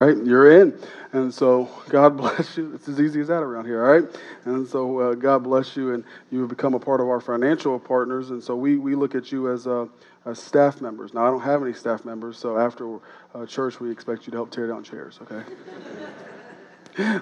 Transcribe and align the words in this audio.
right? 0.00 0.16
You're 0.16 0.62
in. 0.62 0.78
And 1.12 1.32
so 1.32 1.68
God 1.90 2.16
bless 2.16 2.56
you. 2.56 2.72
It's 2.74 2.88
as 2.88 2.98
easy 3.00 3.20
as 3.20 3.28
that 3.28 3.42
around 3.42 3.66
here, 3.66 3.84
all 3.84 4.00
right? 4.00 4.20
And 4.46 4.66
so 4.66 4.98
uh, 4.98 5.14
God 5.14 5.44
bless 5.44 5.76
you, 5.76 5.92
and 5.92 6.04
you 6.30 6.40
have 6.40 6.48
become 6.48 6.72
a 6.74 6.80
part 6.80 7.00
of 7.00 7.08
our 7.08 7.20
financial 7.20 7.78
partners. 7.78 8.30
And 8.30 8.42
so 8.42 8.56
we, 8.56 8.78
we 8.78 8.94
look 8.94 9.14
at 9.14 9.30
you 9.30 9.52
as, 9.52 9.66
uh, 9.66 9.86
as 10.24 10.38
staff 10.38 10.80
members. 10.80 11.12
Now, 11.12 11.26
I 11.26 11.30
don't 11.30 11.42
have 11.42 11.62
any 11.62 11.74
staff 11.74 12.04
members, 12.04 12.38
so 12.38 12.58
after 12.58 12.98
uh, 13.34 13.44
church, 13.46 13.78
we 13.78 13.90
expect 13.90 14.26
you 14.26 14.30
to 14.30 14.38
help 14.38 14.50
tear 14.50 14.66
down 14.66 14.82
chairs, 14.82 15.20
okay? 15.22 15.42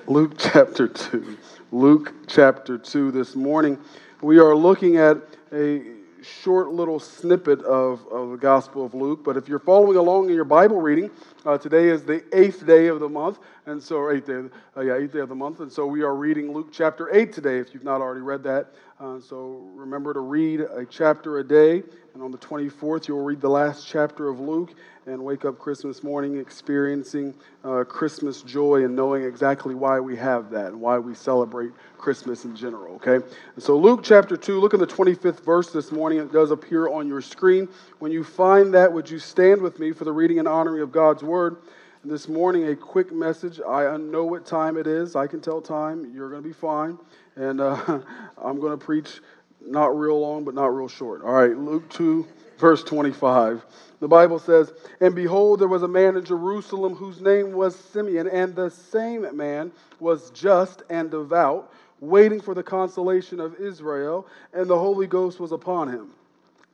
Luke 0.07 0.35
chapter 0.39 0.87
2. 0.87 1.37
Luke 1.73 2.15
chapter 2.29 2.79
2 2.79 3.11
this 3.11 3.35
morning. 3.35 3.79
We 4.23 4.39
are 4.39 4.55
looking 4.55 4.97
at 4.99 5.19
a 5.53 5.98
short 6.43 6.71
little 6.71 7.01
snippet 7.01 7.61
of, 7.63 8.07
of 8.09 8.31
the 8.31 8.37
Gospel 8.37 8.85
of 8.85 8.95
Luke. 8.95 9.25
But 9.25 9.37
if 9.37 9.49
you're 9.49 9.59
following 9.59 9.97
along 9.97 10.29
in 10.29 10.35
your 10.35 10.45
Bible 10.45 10.81
reading, 10.81 11.11
uh, 11.45 11.59
today 11.59 11.89
is 11.89 12.05
the 12.05 12.25
eighth 12.33 12.67
day 12.67 12.87
of 12.89 13.01
the 13.01 13.09
month, 13.09 13.39
and 13.67 13.83
so 13.83 14.11
eighth 14.11 14.27
day, 14.27 14.43
uh, 14.77 14.81
yeah, 14.81 14.97
eighth 14.97 15.13
day 15.13 15.21
of 15.21 15.29
the 15.29 15.35
month, 15.35 15.61
and 15.61 15.71
so 15.71 15.87
we 15.87 16.03
are 16.03 16.15
reading 16.15 16.53
Luke 16.53 16.69
chapter 16.73 17.15
eight 17.15 17.33
today. 17.33 17.59
If 17.59 17.75
you've 17.75 17.85
not 17.85 18.01
already 18.01 18.21
read 18.21 18.43
that, 18.45 18.69
uh, 19.01 19.21
so 19.21 19.69
remember 19.75 20.13
to 20.15 20.21
read 20.21 20.61
a 20.61 20.85
chapter 20.85 21.39
a 21.39 21.45
day, 21.45 21.83
and 22.15 22.23
on 22.23 22.31
the 22.31 22.39
24th 22.39 23.09
you'll 23.09 23.25
read 23.25 23.41
the 23.41 23.49
last 23.49 23.87
chapter 23.87 24.29
of 24.29 24.41
Luke, 24.41 24.75
and 25.09 25.25
wake 25.25 25.47
up 25.47 25.59
Christmas 25.59 26.03
morning 26.03 26.37
experiencing 26.37 27.33
uh, 27.65 27.83
Christmas 27.85 28.43
joy 28.43 28.85
and 28.85 28.95
knowing 28.95 29.25
exactly 29.25 29.75
why 29.75 29.99
we 29.99 30.15
have 30.17 30.51
that 30.51 30.67
and 30.67 30.81
why 30.81 30.99
we 30.99 31.15
celebrate 31.15 31.71
Christmas 31.97 32.45
in 32.45 32.55
general, 32.55 32.97
okay? 32.97 33.15
And 33.15 33.65
so, 33.65 33.77
Luke 33.77 34.01
chapter 34.03 34.37
2, 34.37 34.61
look 34.61 34.75
in 34.75 34.81
the 34.81 34.87
25th 34.87 35.41
verse 35.41 35.71
this 35.73 35.91
morning. 35.91 36.19
It 36.19 36.31
does 36.31 36.51
appear 36.51 36.89
on 36.89 37.09
your 37.09 37.23
screen. 37.23 37.69
When 38.01 38.13
you 38.13 38.23
find 38.23 38.75
that, 38.75 38.93
would 38.93 39.09
you 39.09 39.19
stand 39.19 39.63
with 39.63 39.79
me 39.79 39.93
for 39.93 40.05
the 40.05 40.13
reading 40.13 40.41
and 40.41 40.47
honoring 40.47 40.83
of 40.83 40.93
God's 40.93 41.23
word? 41.23 41.57
And 42.03 42.13
this 42.13 42.29
morning, 42.29 42.69
a 42.69 42.77
quick 42.77 43.11
message. 43.11 43.61
I 43.67 43.97
know 43.97 44.25
what 44.25 44.45
time 44.45 44.77
it 44.77 44.87
is. 44.87 45.17
I 45.17 45.27
can 45.27 45.41
tell 45.41 45.63
time. 45.63 46.13
You're 46.15 46.29
going 46.29 46.43
to 46.43 46.49
be 46.49 46.55
fine. 46.55 46.99
And 47.35 47.63
uh, 47.63 47.77
I'm 48.45 48.61
going 48.61 48.79
to 48.79 48.85
preach 48.85 49.21
not 49.61 49.99
real 49.99 50.21
long, 50.21 50.45
but 50.45 50.55
not 50.55 50.67
real 50.67 50.89
short. 50.89 51.23
All 51.23 51.33
right, 51.33 51.57
Luke 51.57 51.89
2, 51.91 52.27
verse 52.59 52.83
25. 52.83 53.65
The 54.01 54.09
Bible 54.09 54.39
says, 54.39 54.73
And 55.01 55.15
behold, 55.15 55.61
there 55.61 55.69
was 55.69 55.83
a 55.83 55.89
man 55.89 56.17
in 56.17 56.25
Jerusalem 56.25 56.95
whose 56.95 57.21
name 57.21 57.53
was 57.53 57.75
Simeon, 57.75 58.29
and 58.29 58.55
the 58.55 58.71
same 58.71 59.37
man 59.37 59.73
was 60.01 60.31
just 60.31 60.83
and 60.89 61.11
devout, 61.11 61.73
waiting 62.01 62.41
for 62.41 62.55
the 62.55 62.63
consolation 62.63 63.41
of 63.41 63.57
Israel, 63.61 64.27
and 64.53 64.67
the 64.69 64.79
Holy 64.79 65.07
Ghost 65.07 65.41
was 65.41 65.53
upon 65.53 65.89
him. 65.89 66.11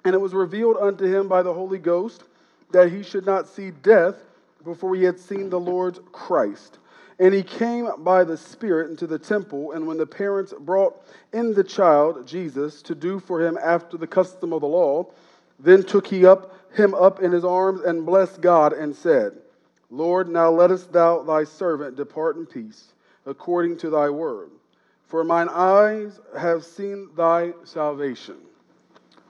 And 0.04 0.14
it 0.14 0.20
was 0.20 0.34
revealed 0.34 0.76
unto 0.78 1.06
him 1.06 1.28
by 1.28 1.42
the 1.42 1.54
Holy 1.54 1.78
Ghost 1.78 2.24
that 2.72 2.92
he 2.92 3.02
should 3.02 3.24
not 3.24 3.48
see 3.48 3.70
death 3.70 4.16
before 4.64 4.94
he 4.94 5.02
had 5.02 5.18
seen 5.18 5.48
the 5.48 5.60
Lord 5.60 5.98
Christ. 6.12 6.78
And 7.18 7.32
he 7.32 7.42
came 7.42 7.88
by 7.98 8.24
the 8.24 8.36
Spirit 8.36 8.90
into 8.90 9.06
the 9.06 9.18
temple, 9.18 9.72
and 9.72 9.86
when 9.86 9.96
the 9.96 10.06
parents 10.06 10.52
brought 10.58 11.00
in 11.32 11.54
the 11.54 11.64
child, 11.64 12.26
Jesus, 12.26 12.82
to 12.82 12.94
do 12.94 13.20
for 13.20 13.40
him 13.40 13.56
after 13.62 13.96
the 13.96 14.06
custom 14.06 14.52
of 14.52 14.60
the 14.60 14.66
law, 14.66 15.06
then 15.64 15.82
took 15.82 16.06
he 16.06 16.24
up 16.24 16.54
him 16.74 16.94
up 16.94 17.20
in 17.20 17.32
his 17.32 17.44
arms 17.44 17.80
and 17.80 18.04
blessed 18.04 18.40
God 18.40 18.72
and 18.72 18.94
said, 18.94 19.32
Lord, 19.90 20.28
now 20.28 20.50
lettest 20.50 20.92
thou 20.92 21.22
thy 21.22 21.44
servant 21.44 21.96
depart 21.96 22.36
in 22.36 22.46
peace, 22.46 22.92
according 23.26 23.76
to 23.78 23.90
thy 23.90 24.10
word. 24.10 24.50
For 25.06 25.22
mine 25.22 25.48
eyes 25.48 26.18
have 26.36 26.64
seen 26.64 27.10
thy 27.16 27.52
salvation, 27.64 28.36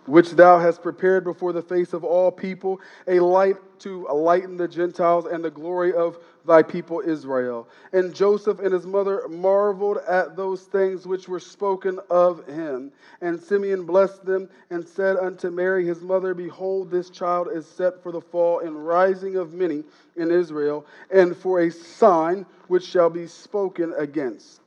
which 0.06 0.33
thou 0.33 0.58
hast 0.58 0.83
prepared 0.83 1.24
before 1.24 1.52
the 1.52 1.62
face 1.62 1.92
of 1.92 2.05
all 2.05 2.30
people, 2.30 2.80
a 3.06 3.20
light 3.20 3.56
to 3.80 4.06
lighten 4.08 4.56
the 4.56 4.69
Gentiles 4.69 5.27
and 5.27 5.44
the 5.44 5.50
glory 5.50 5.92
of 5.92 6.19
thy 6.46 6.62
people 6.62 7.00
Israel. 7.00 7.69
And 7.92 8.14
Joseph 8.14 8.61
and 8.61 8.72
his 8.72 8.86
mother 8.86 9.27
marveled 9.28 9.98
at 10.08 10.36
those 10.36 10.62
things 10.62 11.06
which 11.06 11.28
were 11.28 11.41
spoken 11.41 11.98
of 12.11 12.46
him. 12.46 12.92
And 13.20 13.41
Simeon 13.41 13.84
blessed 13.84 14.24
them 14.24 14.48
and 14.70 14.86
said 14.86 15.17
unto 15.17 15.51
Mary 15.51 15.86
his 15.86 16.02
mother, 16.02 16.34
Behold, 16.34 16.90
this 16.90 17.11
child 17.11 17.48
is 17.52 17.67
set 17.67 18.02
for 18.02 18.12
the 18.12 18.20
fall 18.20 18.61
and 18.61 18.86
rising 18.86 19.36
of 19.36 19.55
many 19.55 19.84
in 20.17 20.30
Israel, 20.30 20.86
and 21.11 21.36
for 21.36 21.61
a 21.61 21.70
sign 21.70 22.45
which 22.68 22.84
shall 22.84 23.11
be 23.11 23.27
spoken 23.27 23.95
against. 23.96 24.61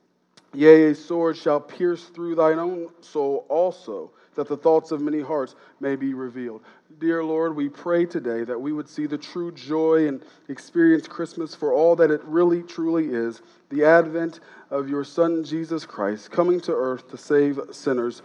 Yea, 0.53 0.91
a 0.91 0.95
sword 0.95 1.37
shall 1.37 1.59
pierce 1.59 2.05
through 2.05 2.33
thine 2.33 2.57
own 2.57 2.89
soul 3.01 3.45
also 3.49 4.11
that 4.37 4.47
the 4.47 4.55
thoughts 4.55 4.91
of 4.91 5.01
many 5.01 5.19
hearts 5.19 5.55
may 5.81 5.95
be 5.95 6.13
revealed. 6.13 6.61
Dear 6.99 7.23
Lord, 7.23 7.55
we 7.55 7.67
pray 7.67 8.05
today 8.05 8.43
that 8.45 8.59
we 8.59 8.71
would 8.71 8.87
see 8.87 9.07
the 9.07 9.17
true 9.17 9.51
joy 9.51 10.07
and 10.07 10.23
experience 10.47 11.07
Christmas 11.07 11.53
for 11.53 11.73
all 11.73 11.95
that 11.97 12.11
it 12.11 12.23
really, 12.23 12.63
truly 12.63 13.09
is 13.09 13.41
the 13.69 13.83
advent 13.83 14.39
of 14.69 14.87
your 14.87 15.03
Son, 15.03 15.43
Jesus 15.43 15.85
Christ, 15.85 16.31
coming 16.31 16.61
to 16.61 16.71
earth 16.71 17.09
to 17.09 17.17
save 17.17 17.59
sinners. 17.71 18.21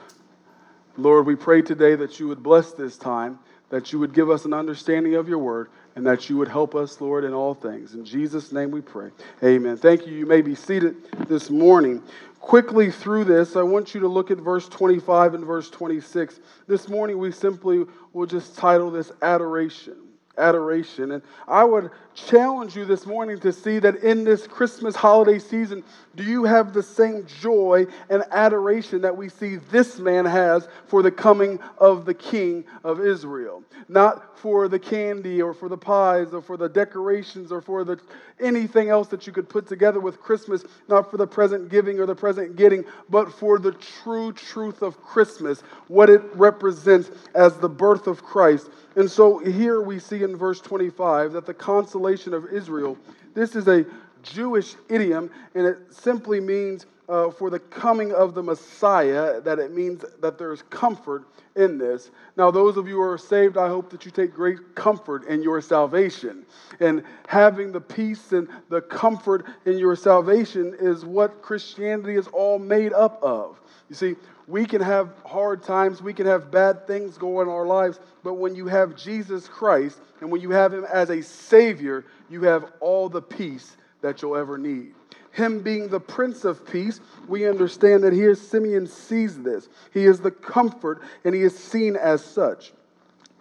Lord, 0.99 1.27
we 1.27 1.35
pray 1.35 1.63
today 1.63 1.97
that 1.97 2.21
you 2.21 2.29
would 2.29 2.43
bless 2.43 2.73
this 2.73 2.99
time, 2.99 3.39
that 3.73 3.91
you 3.91 3.99
would 3.99 4.13
give 4.13 4.29
us 4.29 4.45
an 4.45 4.53
understanding 4.53 5.15
of 5.15 5.29
your 5.31 5.39
word, 5.39 5.71
and 5.97 6.07
that 6.07 6.29
you 6.29 6.37
would 6.37 6.49
help 6.49 6.75
us, 6.75 7.01
Lord, 7.01 7.25
in 7.25 7.33
all 7.33 7.55
things. 7.55 7.95
In 7.95 8.05
Jesus' 8.05 8.53
name 8.53 8.71
we 8.71 8.83
pray. 8.83 9.11
Amen. 9.43 9.79
Thank 9.79 10.07
you. 10.07 10.15
You 10.15 10.27
may 10.27 10.43
be 10.43 10.55
seated 10.55 10.97
this 11.27 11.49
morning 11.49 12.03
quickly 12.43 12.91
through 12.91 13.25
this, 13.25 13.57
I 13.57 13.63
want 13.63 13.95
you 13.95 14.01
to 14.01 14.09
look 14.09 14.31
at 14.31 14.37
verse 14.37 14.69
25 14.69 15.35
and 15.35 15.45
verse 15.47 15.71
26. 15.71 16.41
This 16.67 16.89
morning, 16.89 17.17
we 17.19 17.33
simply 17.33 17.87
will 18.13 18.27
just 18.27 18.59
title 18.59 18.91
this 18.91 19.11
Adoration 19.23 19.97
adoration. 20.39 21.13
And 21.13 21.23
I 21.47 21.65
would 21.65 21.91
challenge 22.15 22.77
you 22.77 22.85
this 22.85 23.07
morning 23.07 23.39
to 23.41 23.53
see 23.53 23.79
that 23.79 23.97
in 23.97 24.25
this 24.25 24.47
Christmas 24.47 24.95
holiday 24.95 25.39
season, 25.39 25.83
do 26.15 26.25
you 26.25 26.45
have 26.45 26.73
the 26.73 26.83
same 26.83 27.27
joy 27.41 27.87
and 28.11 28.23
adoration 28.31 29.01
that 29.03 29.17
we 29.17 29.29
see 29.29 29.57
this 29.57 29.99
man 29.99 30.25
has 30.25 30.69
for 30.87 31.03
the 31.03 31.11
coming 31.11 31.59
of 31.79 32.05
the 32.05 32.15
King 32.15 32.65
of 32.85 33.01
Israel? 33.01 33.63
Not 33.89 34.39
for 34.39 34.69
the 34.69 34.79
candy 34.79 35.41
or 35.41 35.55
for 35.55 35.69
the 35.69 35.77
pies 35.77 36.35
or 36.35 36.43
for 36.43 36.57
the 36.57 36.69
decorations 36.69 37.51
or 37.51 37.61
for 37.61 37.85
the 37.85 37.99
anything 38.41 38.89
else 38.89 39.09
that 39.09 39.27
you 39.27 39.33
could 39.33 39.49
put 39.49 39.67
together 39.67 40.01
with 40.01 40.21
Christmas, 40.21 40.65
not 40.89 41.11
for 41.11 41.17
the 41.17 41.27
present 41.27 41.69
giving 41.69 42.01
or 42.01 42.07
the 42.07 42.15
present 42.15 42.57
getting, 42.57 42.85
but 43.09 43.33
for 43.33 43.59
the 43.59 43.73
true 43.73 44.33
truth 44.33 44.83
of 44.83 45.01
Christmas, 45.01 45.63
what 45.89 46.11
it 46.11 46.23
represents 46.35 47.11
as 47.35 47.57
the 47.59 47.69
birth 47.69 48.07
of 48.07 48.23
Christ 48.23 48.69
and 48.95 49.11
so 49.11 49.39
here 49.39 49.81
we 49.81 49.99
see 49.99 50.23
in 50.23 50.37
verse 50.37 50.61
25 50.61 51.33
that 51.33 51.47
the 51.47 51.55
consolation 51.55 52.02
of 52.07 52.47
Israel, 52.53 52.97
this 53.35 53.57
is 53.57 53.69
a 53.69 53.85
Jewish 54.23 54.75
idiom, 54.89 55.31
and 55.55 55.67
it 55.67 55.79
simply 55.91 56.41
means 56.41 56.87
uh, 57.09 57.31
for 57.31 57.51
the 57.51 57.59
coming 57.59 58.13
of 58.13 58.35
the 58.35 58.43
Messiah, 58.43 59.41
that 59.41 59.59
it 59.59 59.73
means 59.75 60.05
that 60.21 60.39
there's 60.39 60.63
comfort 60.63 61.25
in 61.57 61.77
this. 61.77 62.11
Now, 62.37 62.51
those 62.51 62.77
of 62.77 62.89
you 62.89 62.95
who 62.95 63.03
are 63.03 63.19
saved, 63.19 63.59
I 63.59 63.69
hope 63.69 63.91
that 63.91 64.05
you 64.05 64.11
take 64.11 64.33
great 64.33 64.75
comfort 64.75 65.27
in 65.27 65.43
your 65.43 65.61
salvation. 65.61 66.47
And 66.81 67.03
having 67.27 67.73
the 67.73 67.81
peace 67.81 68.33
and 68.33 68.49
the 68.71 68.81
comfort 68.81 69.45
in 69.67 69.79
your 69.79 69.97
salvation 69.97 70.75
is 70.79 71.05
what 71.05 71.43
Christianity 71.43 72.15
is 72.15 72.29
all 72.29 72.59
made 72.59 72.93
up 72.93 73.23
of. 73.23 73.61
You 73.91 73.95
see, 73.97 74.15
we 74.53 74.67
can 74.67 74.83
have 74.83 75.15
hard 75.25 75.63
times, 75.63 76.03
we 76.03 76.13
can 76.13 76.27
have 76.27 76.51
bad 76.51 76.87
things 76.87 77.17
go 77.17 77.41
in 77.41 77.49
our 77.49 77.65
lives, 77.65 77.99
but 78.23 78.35
when 78.35 78.55
you 78.55 78.67
have 78.67 78.95
Jesus 78.95 79.49
Christ 79.49 79.99
and 80.21 80.31
when 80.31 80.43
you 80.43 80.51
have 80.51 80.75
Him 80.75 80.85
as 80.85 81.09
a 81.09 81.23
Savior, 81.23 82.05
you 82.29 82.43
have 82.43 82.71
all 82.79 83.09
the 83.09 83.23
peace 83.23 83.79
that 84.03 84.21
you'll 84.21 84.37
ever 84.37 84.59
need. 84.59 84.93
Him 85.31 85.63
being 85.63 85.89
the 85.89 85.99
Prince 85.99 86.45
of 86.45 86.71
Peace, 86.71 87.01
we 87.27 87.49
understand 87.49 88.05
that 88.05 88.13
here 88.13 88.35
Simeon 88.35 88.87
sees 88.87 89.43
this. 89.43 89.71
He 89.91 90.05
is 90.05 90.21
the 90.21 90.31
comfort 90.31 91.01
and 91.25 91.35
he 91.35 91.41
is 91.41 91.59
seen 91.59 91.97
as 91.97 92.23
such. 92.23 92.75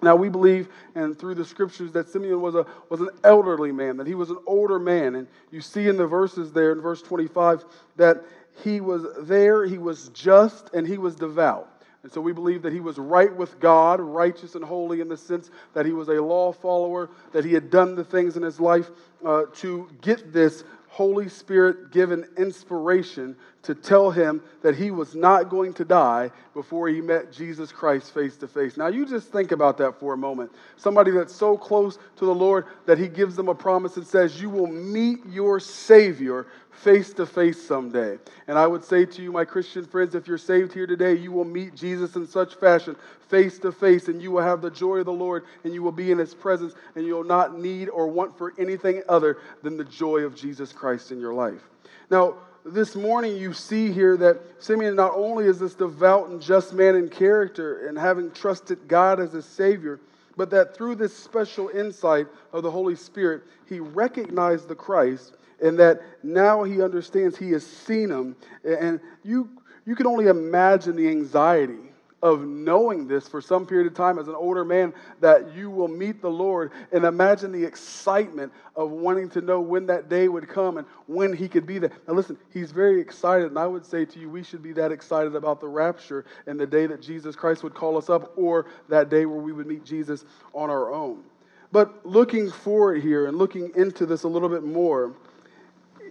Now 0.01 0.15
we 0.15 0.29
believe, 0.29 0.69
and 0.95 1.19
through 1.19 1.35
the 1.35 1.45
scriptures, 1.45 1.91
that 1.91 2.09
Simeon 2.09 2.41
was 2.41 2.55
a 2.55 2.65
was 2.89 3.01
an 3.01 3.09
elderly 3.23 3.71
man, 3.71 3.97
that 3.97 4.07
he 4.07 4.15
was 4.15 4.31
an 4.31 4.39
older 4.47 4.79
man, 4.79 5.15
and 5.15 5.27
you 5.51 5.61
see 5.61 5.87
in 5.89 5.97
the 5.97 6.07
verses 6.07 6.51
there 6.51 6.71
in 6.71 6.81
verse 6.81 7.01
25 7.01 7.65
that 7.97 8.23
he 8.63 8.81
was 8.81 9.05
there, 9.27 9.65
he 9.65 9.77
was 9.77 10.09
just, 10.09 10.73
and 10.73 10.87
he 10.87 10.97
was 10.97 11.15
devout. 11.15 11.67
And 12.03 12.11
so 12.11 12.19
we 12.19 12.33
believe 12.33 12.63
that 12.63 12.73
he 12.73 12.79
was 12.79 12.97
right 12.97 13.33
with 13.35 13.59
God, 13.59 13.99
righteous 13.99 14.55
and 14.55 14.65
holy 14.65 15.01
in 15.01 15.07
the 15.07 15.17
sense 15.17 15.51
that 15.73 15.85
he 15.85 15.93
was 15.93 16.09
a 16.09 16.21
law 16.21 16.51
follower, 16.51 17.09
that 17.31 17.45
he 17.45 17.53
had 17.53 17.69
done 17.69 17.95
the 17.95 18.03
things 18.03 18.37
in 18.37 18.43
his 18.43 18.59
life 18.59 18.89
uh, 19.23 19.43
to 19.55 19.87
get 20.01 20.33
this 20.33 20.63
Holy 20.87 21.29
Spirit 21.29 21.91
given 21.91 22.27
inspiration 22.37 23.35
to 23.63 23.75
tell 23.75 24.09
him 24.09 24.41
that 24.63 24.75
he 24.75 24.89
was 24.89 25.15
not 25.15 25.49
going 25.49 25.73
to 25.73 25.85
die 25.85 26.31
before 26.53 26.87
he 26.87 26.99
met 26.99 27.31
Jesus 27.31 27.71
Christ 27.71 28.13
face 28.13 28.35
to 28.37 28.47
face. 28.47 28.75
Now, 28.75 28.87
you 28.87 29.05
just 29.05 29.31
think 29.31 29.51
about 29.51 29.77
that 29.77 29.99
for 29.99 30.13
a 30.13 30.17
moment. 30.17 30.51
Somebody 30.77 31.11
that's 31.11 31.35
so 31.35 31.57
close 31.57 31.97
to 32.17 32.25
the 32.25 32.33
Lord 32.33 32.65
that 32.85 32.97
he 32.97 33.07
gives 33.07 33.35
them 33.35 33.49
a 33.49 33.55
promise 33.55 33.97
and 33.97 34.05
says, 34.05 34.41
You 34.41 34.49
will 34.49 34.67
meet 34.67 35.19
your 35.27 35.59
Savior 35.59 36.47
face 36.71 37.13
to 37.13 37.25
face 37.25 37.61
someday. 37.61 38.17
And 38.47 38.57
I 38.57 38.65
would 38.65 38.83
say 38.83 39.05
to 39.05 39.21
you, 39.21 39.31
my 39.31 39.45
Christian 39.45 39.85
friends, 39.85 40.15
if 40.15 40.27
you're 40.27 40.37
saved 40.37 40.73
here 40.73 40.87
today, 40.87 41.13
you 41.15 41.31
will 41.31 41.45
meet 41.45 41.75
Jesus 41.75 42.15
in 42.15 42.25
such 42.25 42.55
fashion, 42.55 42.95
face 43.29 43.59
to 43.59 43.71
face, 43.71 44.07
and 44.07 44.21
you 44.21 44.31
will 44.31 44.41
have 44.41 44.61
the 44.61 44.71
joy 44.71 44.97
of 44.97 45.05
the 45.05 45.11
Lord, 45.11 45.43
and 45.63 45.73
you 45.73 45.83
will 45.83 45.91
be 45.91 46.11
in 46.11 46.17
his 46.17 46.33
presence, 46.33 46.73
and 46.95 47.05
you 47.05 47.13
will 47.13 47.23
not 47.23 47.59
need 47.59 47.89
or 47.89 48.07
want 48.07 48.35
for 48.35 48.53
anything 48.57 49.03
other 49.07 49.37
than 49.61 49.77
the 49.77 49.83
joy 49.83 50.21
of 50.21 50.35
Jesus 50.35 50.73
Christ 50.73 51.11
in 51.11 51.19
your 51.19 51.33
life. 51.33 51.61
Now, 52.09 52.35
this 52.65 52.95
morning 52.95 53.37
you 53.37 53.53
see 53.53 53.91
here 53.91 54.17
that 54.17 54.39
Simeon 54.59 54.95
not 54.95 55.13
only 55.15 55.45
is 55.45 55.59
this 55.59 55.73
devout 55.73 56.29
and 56.29 56.41
just 56.41 56.73
man 56.73 56.95
in 56.95 57.09
character 57.09 57.87
and 57.87 57.97
having 57.97 58.31
trusted 58.31 58.87
God 58.87 59.19
as 59.19 59.33
his 59.33 59.45
Savior, 59.45 59.99
but 60.37 60.49
that 60.51 60.75
through 60.75 60.95
this 60.95 61.15
special 61.15 61.69
insight 61.69 62.27
of 62.53 62.63
the 62.63 62.71
Holy 62.71 62.95
Spirit, 62.95 63.43
he 63.67 63.79
recognized 63.79 64.67
the 64.67 64.75
Christ 64.75 65.35
and 65.61 65.77
that 65.79 66.01
now 66.23 66.63
he 66.63 66.81
understands 66.81 67.37
he 67.37 67.51
has 67.51 67.65
seen 67.65 68.09
him. 68.09 68.35
And 68.63 68.99
you, 69.23 69.49
you 69.85 69.95
can 69.95 70.07
only 70.07 70.27
imagine 70.27 70.95
the 70.95 71.07
anxiety 71.07 71.90
of 72.21 72.41
knowing 72.41 73.07
this 73.07 73.27
for 73.27 73.41
some 73.41 73.65
period 73.65 73.87
of 73.87 73.95
time 73.95 74.19
as 74.19 74.27
an 74.27 74.35
older 74.35 74.63
man 74.63 74.93
that 75.19 75.53
you 75.55 75.69
will 75.69 75.87
meet 75.87 76.21
the 76.21 76.29
Lord 76.29 76.71
and 76.91 77.03
imagine 77.03 77.51
the 77.51 77.63
excitement 77.63 78.53
of 78.75 78.91
wanting 78.91 79.29
to 79.31 79.41
know 79.41 79.59
when 79.59 79.87
that 79.87 80.07
day 80.07 80.27
would 80.27 80.47
come 80.47 80.77
and 80.77 80.87
when 81.07 81.33
he 81.33 81.47
could 81.47 81.65
be 81.65 81.79
there. 81.79 81.91
Now, 82.07 82.13
listen, 82.13 82.37
he's 82.53 82.71
very 82.71 83.01
excited, 83.01 83.47
and 83.47 83.57
I 83.57 83.65
would 83.67 83.85
say 83.85 84.05
to 84.05 84.19
you, 84.19 84.29
we 84.29 84.43
should 84.43 84.61
be 84.61 84.73
that 84.73 84.91
excited 84.91 85.35
about 85.35 85.59
the 85.59 85.67
rapture 85.67 86.25
and 86.45 86.59
the 86.59 86.67
day 86.67 86.85
that 86.87 87.01
Jesus 87.01 87.35
Christ 87.35 87.63
would 87.63 87.73
call 87.73 87.97
us 87.97 88.09
up 88.09 88.33
or 88.37 88.67
that 88.89 89.09
day 89.09 89.25
where 89.25 89.41
we 89.41 89.51
would 89.51 89.67
meet 89.67 89.83
Jesus 89.83 90.25
on 90.53 90.69
our 90.69 90.93
own. 90.93 91.23
But 91.71 92.05
looking 92.05 92.51
forward 92.51 93.01
here 93.01 93.27
and 93.27 93.37
looking 93.37 93.71
into 93.75 94.05
this 94.05 94.23
a 94.23 94.27
little 94.27 94.49
bit 94.49 94.63
more, 94.63 95.13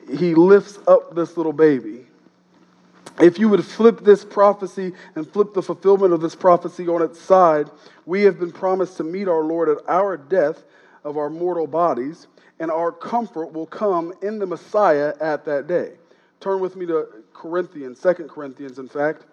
he 0.08 0.34
lifts 0.34 0.78
up 0.88 1.14
this 1.14 1.36
little 1.36 1.52
baby 1.52 2.06
if 3.20 3.38
you 3.38 3.48
would 3.48 3.64
flip 3.64 4.00
this 4.00 4.24
prophecy 4.24 4.92
and 5.14 5.30
flip 5.30 5.54
the 5.54 5.62
fulfillment 5.62 6.12
of 6.12 6.20
this 6.20 6.34
prophecy 6.34 6.88
on 6.88 7.02
its 7.02 7.20
side, 7.20 7.70
we 8.06 8.22
have 8.22 8.38
been 8.38 8.52
promised 8.52 8.96
to 8.98 9.04
meet 9.04 9.28
our 9.28 9.42
Lord 9.42 9.68
at 9.68 9.78
our 9.88 10.16
death 10.16 10.64
of 11.04 11.16
our 11.16 11.30
mortal 11.30 11.66
bodies, 11.66 12.26
and 12.58 12.70
our 12.70 12.92
comfort 12.92 13.52
will 13.52 13.66
come 13.66 14.12
in 14.22 14.38
the 14.38 14.46
Messiah 14.46 15.14
at 15.20 15.44
that 15.46 15.66
day. 15.66 15.92
Turn 16.40 16.60
with 16.60 16.76
me 16.76 16.86
to 16.86 17.06
Corinthians, 17.32 18.00
2 18.00 18.14
Corinthians, 18.28 18.78
in 18.78 18.88
fact, 18.88 19.24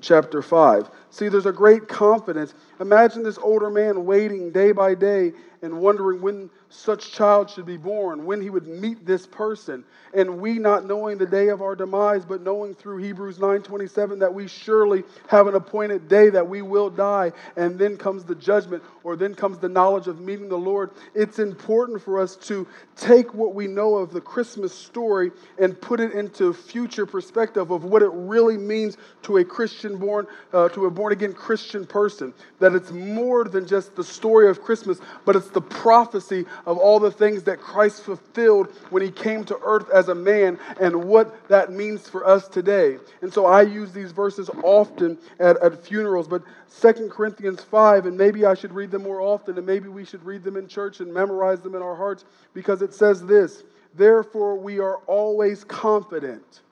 chapter 0.00 0.42
5. 0.42 0.90
See, 1.10 1.28
there's 1.28 1.46
a 1.46 1.52
great 1.52 1.88
confidence. 1.88 2.54
Imagine 2.80 3.22
this 3.22 3.38
older 3.38 3.70
man 3.70 4.04
waiting 4.04 4.50
day 4.50 4.72
by 4.72 4.94
day 4.94 5.32
and 5.62 5.80
wondering 5.80 6.20
when 6.20 6.50
such 6.68 7.12
child 7.12 7.48
should 7.48 7.64
be 7.64 7.76
born, 7.76 8.26
when 8.26 8.40
he 8.40 8.50
would 8.50 8.66
meet 8.66 9.06
this 9.06 9.26
person, 9.26 9.84
and 10.12 10.40
we 10.40 10.58
not 10.58 10.84
knowing 10.84 11.16
the 11.16 11.26
day 11.26 11.48
of 11.48 11.62
our 11.62 11.74
demise, 11.74 12.24
but 12.24 12.42
knowing 12.42 12.74
through 12.74 12.98
Hebrews 12.98 13.38
9:27 13.38 14.18
that 14.18 14.34
we 14.34 14.46
surely 14.46 15.04
have 15.28 15.46
an 15.46 15.54
appointed 15.54 16.08
day 16.08 16.30
that 16.30 16.46
we 16.46 16.62
will 16.62 16.90
die, 16.90 17.32
and 17.56 17.78
then 17.78 17.96
comes 17.96 18.24
the 18.24 18.34
judgment, 18.34 18.82
or 19.04 19.16
then 19.16 19.34
comes 19.34 19.58
the 19.58 19.68
knowledge 19.68 20.06
of 20.08 20.20
meeting 20.20 20.48
the 20.48 20.58
Lord. 20.58 20.90
It's 21.14 21.38
important 21.38 22.02
for 22.02 22.18
us 22.18 22.36
to 22.48 22.66
take 22.96 23.32
what 23.32 23.54
we 23.54 23.66
know 23.66 23.96
of 23.96 24.12
the 24.12 24.20
Christmas 24.20 24.74
story 24.74 25.30
and 25.58 25.80
put 25.80 26.00
it 26.00 26.12
into 26.12 26.52
future 26.52 27.06
perspective 27.06 27.70
of 27.70 27.84
what 27.84 28.02
it 28.02 28.10
really 28.12 28.58
means 28.58 28.98
to 29.22 29.38
a 29.38 29.44
Christian 29.44 29.96
born, 29.96 30.26
uh, 30.52 30.68
to 30.70 30.86
a 30.86 30.90
born 30.90 31.12
again 31.12 31.32
Christian 31.32 31.86
person. 31.86 32.34
That 32.64 32.74
it's 32.74 32.92
more 32.92 33.44
than 33.44 33.66
just 33.66 33.94
the 33.94 34.02
story 34.02 34.48
of 34.48 34.62
Christmas, 34.62 34.98
but 35.26 35.36
it's 35.36 35.50
the 35.50 35.60
prophecy 35.60 36.46
of 36.64 36.78
all 36.78 36.98
the 36.98 37.10
things 37.10 37.42
that 37.42 37.60
Christ 37.60 38.04
fulfilled 38.04 38.68
when 38.88 39.02
he 39.02 39.10
came 39.10 39.44
to 39.44 39.58
earth 39.62 39.90
as 39.90 40.08
a 40.08 40.14
man 40.14 40.58
and 40.80 41.04
what 41.04 41.46
that 41.48 41.70
means 41.70 42.08
for 42.08 42.26
us 42.26 42.48
today. 42.48 42.96
And 43.20 43.30
so 43.30 43.44
I 43.44 43.60
use 43.60 43.92
these 43.92 44.12
verses 44.12 44.48
often 44.62 45.18
at, 45.38 45.62
at 45.62 45.84
funerals, 45.84 46.26
but 46.26 46.42
Second 46.66 47.10
Corinthians 47.10 47.62
5, 47.62 48.06
and 48.06 48.16
maybe 48.16 48.46
I 48.46 48.54
should 48.54 48.72
read 48.72 48.90
them 48.90 49.02
more 49.02 49.20
often, 49.20 49.58
and 49.58 49.66
maybe 49.66 49.90
we 49.90 50.06
should 50.06 50.24
read 50.24 50.42
them 50.42 50.56
in 50.56 50.66
church 50.66 51.00
and 51.00 51.12
memorize 51.12 51.60
them 51.60 51.74
in 51.74 51.82
our 51.82 51.94
hearts 51.94 52.24
because 52.54 52.80
it 52.80 52.94
says 52.94 53.26
this 53.26 53.62
Therefore, 53.94 54.56
we 54.56 54.78
are 54.78 54.96
always 55.06 55.64
confident 55.64 56.62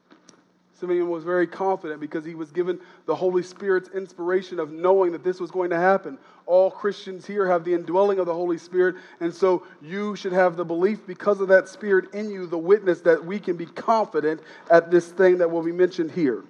Simeon 0.82 1.08
was 1.08 1.22
very 1.22 1.46
confident 1.46 2.00
because 2.00 2.24
he 2.24 2.34
was 2.34 2.50
given 2.50 2.80
the 3.06 3.14
Holy 3.14 3.44
Spirit's 3.44 3.88
inspiration 3.90 4.58
of 4.58 4.72
knowing 4.72 5.12
that 5.12 5.22
this 5.22 5.38
was 5.38 5.52
going 5.52 5.70
to 5.70 5.78
happen. 5.78 6.18
All 6.44 6.72
Christians 6.72 7.24
here 7.24 7.46
have 7.46 7.62
the 7.62 7.72
indwelling 7.72 8.18
of 8.18 8.26
the 8.26 8.34
Holy 8.34 8.58
Spirit, 8.58 8.96
and 9.20 9.32
so 9.32 9.64
you 9.80 10.16
should 10.16 10.32
have 10.32 10.56
the 10.56 10.64
belief 10.64 11.06
because 11.06 11.40
of 11.40 11.46
that 11.46 11.68
Spirit 11.68 12.12
in 12.14 12.28
you, 12.30 12.48
the 12.48 12.58
witness 12.58 13.00
that 13.02 13.24
we 13.24 13.38
can 13.38 13.56
be 13.56 13.66
confident 13.66 14.40
at 14.72 14.90
this 14.90 15.12
thing 15.12 15.38
that 15.38 15.48
will 15.48 15.62
be 15.62 15.70
mentioned 15.70 16.10
here. 16.10 16.42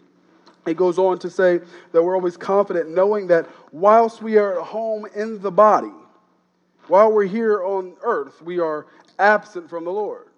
It 0.65 0.79
goes 0.79 0.99
on 0.99 1.19
to 1.19 1.29
say 1.29 1.61
that 1.93 2.03
we're 2.03 2.15
always 2.15 2.39
confident 2.39 2.89
knowing 2.89 3.27
that 3.27 3.51
whilst 3.71 4.23
we 4.23 4.39
are 4.39 4.61
at 4.61 4.67
home 4.67 5.07
in 5.15 5.43
the 5.43 5.51
body, 5.51 5.93
while 6.89 7.13
we're 7.13 7.27
here 7.27 7.63
on 7.63 7.97
earth, 8.03 8.41
we 8.41 8.61
are 8.61 8.87
absent 9.19 9.69
from 9.69 9.85
the 9.85 9.93
Lord. 9.93 10.29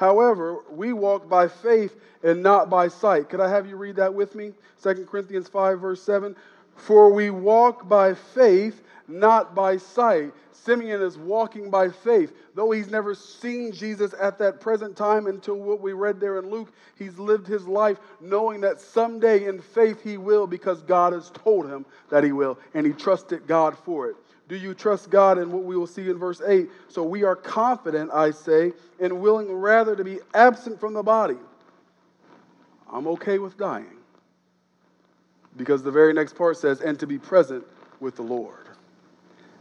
However, 0.00 0.60
we 0.70 0.94
walk 0.94 1.28
by 1.28 1.46
faith 1.46 1.94
and 2.22 2.42
not 2.42 2.70
by 2.70 2.88
sight. 2.88 3.28
Could 3.28 3.40
I 3.40 3.50
have 3.50 3.66
you 3.66 3.76
read 3.76 3.96
that 3.96 4.14
with 4.14 4.34
me? 4.34 4.54
2 4.82 5.04
Corinthians 5.04 5.46
5, 5.46 5.78
verse 5.78 6.02
7. 6.02 6.34
For 6.74 7.12
we 7.12 7.28
walk 7.28 7.86
by 7.86 8.14
faith, 8.14 8.82
not 9.08 9.54
by 9.54 9.76
sight. 9.76 10.32
Simeon 10.52 11.02
is 11.02 11.18
walking 11.18 11.68
by 11.68 11.90
faith. 11.90 12.32
Though 12.54 12.70
he's 12.70 12.90
never 12.90 13.14
seen 13.14 13.72
Jesus 13.72 14.14
at 14.18 14.38
that 14.38 14.58
present 14.58 14.96
time 14.96 15.26
until 15.26 15.56
what 15.56 15.82
we 15.82 15.92
read 15.92 16.18
there 16.18 16.38
in 16.38 16.48
Luke, 16.48 16.72
he's 16.98 17.18
lived 17.18 17.46
his 17.46 17.66
life 17.66 17.98
knowing 18.22 18.62
that 18.62 18.80
someday 18.80 19.44
in 19.44 19.60
faith 19.60 20.02
he 20.02 20.16
will 20.16 20.46
because 20.46 20.80
God 20.80 21.12
has 21.12 21.28
told 21.28 21.66
him 21.66 21.84
that 22.08 22.24
he 22.24 22.32
will, 22.32 22.58
and 22.72 22.86
he 22.86 22.94
trusted 22.94 23.46
God 23.46 23.76
for 23.76 24.08
it. 24.08 24.16
Do 24.50 24.56
you 24.56 24.74
trust 24.74 25.10
God 25.10 25.38
in 25.38 25.52
what 25.52 25.62
we 25.62 25.76
will 25.76 25.86
see 25.86 26.10
in 26.10 26.18
verse 26.18 26.42
8? 26.44 26.68
So 26.88 27.04
we 27.04 27.22
are 27.22 27.36
confident, 27.36 28.10
I 28.12 28.32
say, 28.32 28.72
and 28.98 29.20
willing 29.20 29.52
rather 29.52 29.94
to 29.94 30.02
be 30.02 30.18
absent 30.34 30.80
from 30.80 30.92
the 30.92 31.04
body. 31.04 31.36
I'm 32.92 33.06
okay 33.06 33.38
with 33.38 33.56
dying. 33.56 33.98
Because 35.56 35.84
the 35.84 35.92
very 35.92 36.12
next 36.12 36.34
part 36.34 36.56
says, 36.56 36.80
and 36.80 36.98
to 36.98 37.06
be 37.06 37.16
present 37.16 37.64
with 38.00 38.16
the 38.16 38.22
Lord. 38.22 38.66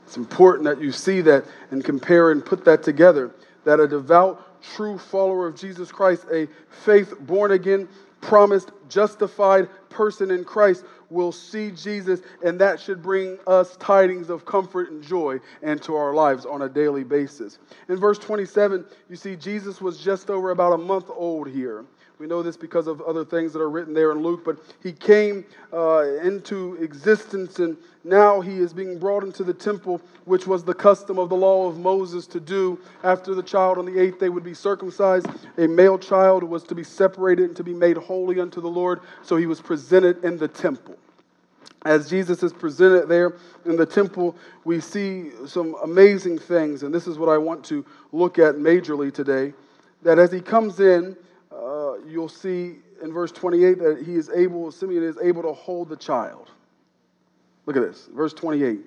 It's 0.07 0.17
important 0.17 0.63
that 0.63 0.81
you 0.81 0.91
see 0.91 1.21
that 1.21 1.45
and 1.69 1.85
compare 1.85 2.31
and 2.31 2.43
put 2.43 2.65
that 2.65 2.81
together. 2.81 3.29
That 3.65 3.79
a 3.79 3.87
devout, 3.87 4.59
true 4.75 4.97
follower 4.97 5.45
of 5.45 5.55
Jesus 5.55 5.91
Christ, 5.91 6.25
a 6.33 6.47
faith 6.83 7.13
born 7.19 7.51
again, 7.51 7.87
promised, 8.21 8.71
justified 8.89 9.69
person 9.89 10.31
in 10.31 10.43
Christ 10.43 10.85
will 11.09 11.31
see 11.31 11.71
Jesus, 11.71 12.21
and 12.43 12.59
that 12.59 12.79
should 12.79 13.01
bring 13.01 13.37
us 13.47 13.75
tidings 13.77 14.29
of 14.29 14.45
comfort 14.45 14.91
and 14.91 15.03
joy 15.03 15.39
into 15.61 15.95
our 15.95 16.13
lives 16.13 16.45
on 16.45 16.61
a 16.61 16.69
daily 16.69 17.03
basis. 17.03 17.59
In 17.87 17.97
verse 17.97 18.19
27, 18.19 18.85
you 19.09 19.15
see 19.15 19.35
Jesus 19.35 19.81
was 19.81 19.99
just 19.99 20.29
over 20.29 20.51
about 20.51 20.73
a 20.73 20.77
month 20.77 21.09
old 21.09 21.49
here. 21.49 21.85
We 22.19 22.27
know 22.27 22.43
this 22.43 22.57
because 22.57 22.87
of 22.87 22.99
other 23.01 23.23
things 23.23 23.53
that 23.53 23.61
are 23.61 23.69
written 23.69 23.93
there 23.93 24.11
in 24.11 24.21
Luke, 24.21 24.43
but 24.43 24.57
he 24.83 24.91
came 24.91 25.45
uh, 25.71 26.03
into 26.21 26.75
existence 26.81 27.59
and 27.59 27.77
now 28.03 28.41
he 28.41 28.57
is 28.57 28.73
being 28.73 28.99
brought 28.99 29.23
into 29.23 29.41
the 29.41 29.53
temple, 29.53 30.01
which 30.25 30.45
was 30.45 30.65
the 30.65 30.73
custom 30.73 31.17
of 31.17 31.29
the 31.29 31.35
law 31.37 31.69
of 31.69 31.77
Moses 31.77 32.27
to 32.27 32.41
do. 32.41 32.77
After 33.05 33.33
the 33.33 33.41
child 33.41 33.77
on 33.77 33.85
the 33.85 33.97
eighth 33.97 34.19
day 34.19 34.27
would 34.27 34.43
be 34.43 34.53
circumcised, 34.53 35.27
a 35.57 35.65
male 35.65 35.97
child 35.97 36.43
was 36.43 36.63
to 36.63 36.75
be 36.75 36.83
separated 36.83 37.45
and 37.45 37.55
to 37.55 37.63
be 37.63 37.73
made 37.73 37.95
holy 37.95 38.41
unto 38.41 38.59
the 38.59 38.67
Lord, 38.67 38.99
so 39.23 39.37
he 39.37 39.45
was 39.45 39.61
presented 39.61 40.21
in 40.25 40.37
the 40.37 40.49
temple. 40.49 40.97
As 41.85 42.09
Jesus 42.09 42.43
is 42.43 42.51
presented 42.51 43.07
there 43.07 43.35
in 43.63 43.77
the 43.77 43.85
temple, 43.85 44.35
we 44.65 44.81
see 44.81 45.31
some 45.47 45.73
amazing 45.83 46.37
things, 46.37 46.83
and 46.83 46.93
this 46.93 47.07
is 47.07 47.17
what 47.17 47.29
I 47.29 47.37
want 47.37 47.63
to 47.65 47.85
look 48.11 48.39
at 48.39 48.55
majorly 48.55 49.13
today. 49.13 49.53
That 50.01 50.19
as 50.19 50.33
he 50.33 50.41
comes 50.41 50.81
in, 50.81 51.15
uh, 51.59 51.97
you'll 52.07 52.29
see 52.29 52.77
in 53.01 53.13
verse 53.13 53.31
28 53.31 53.79
that 53.79 54.03
he 54.05 54.15
is 54.15 54.29
able, 54.29 54.71
Simeon 54.71 55.03
is 55.03 55.17
able 55.21 55.41
to 55.43 55.53
hold 55.53 55.89
the 55.89 55.97
child. 55.97 56.51
Look 57.65 57.75
at 57.75 57.83
this, 57.83 58.09
verse 58.13 58.33
28. 58.33 58.79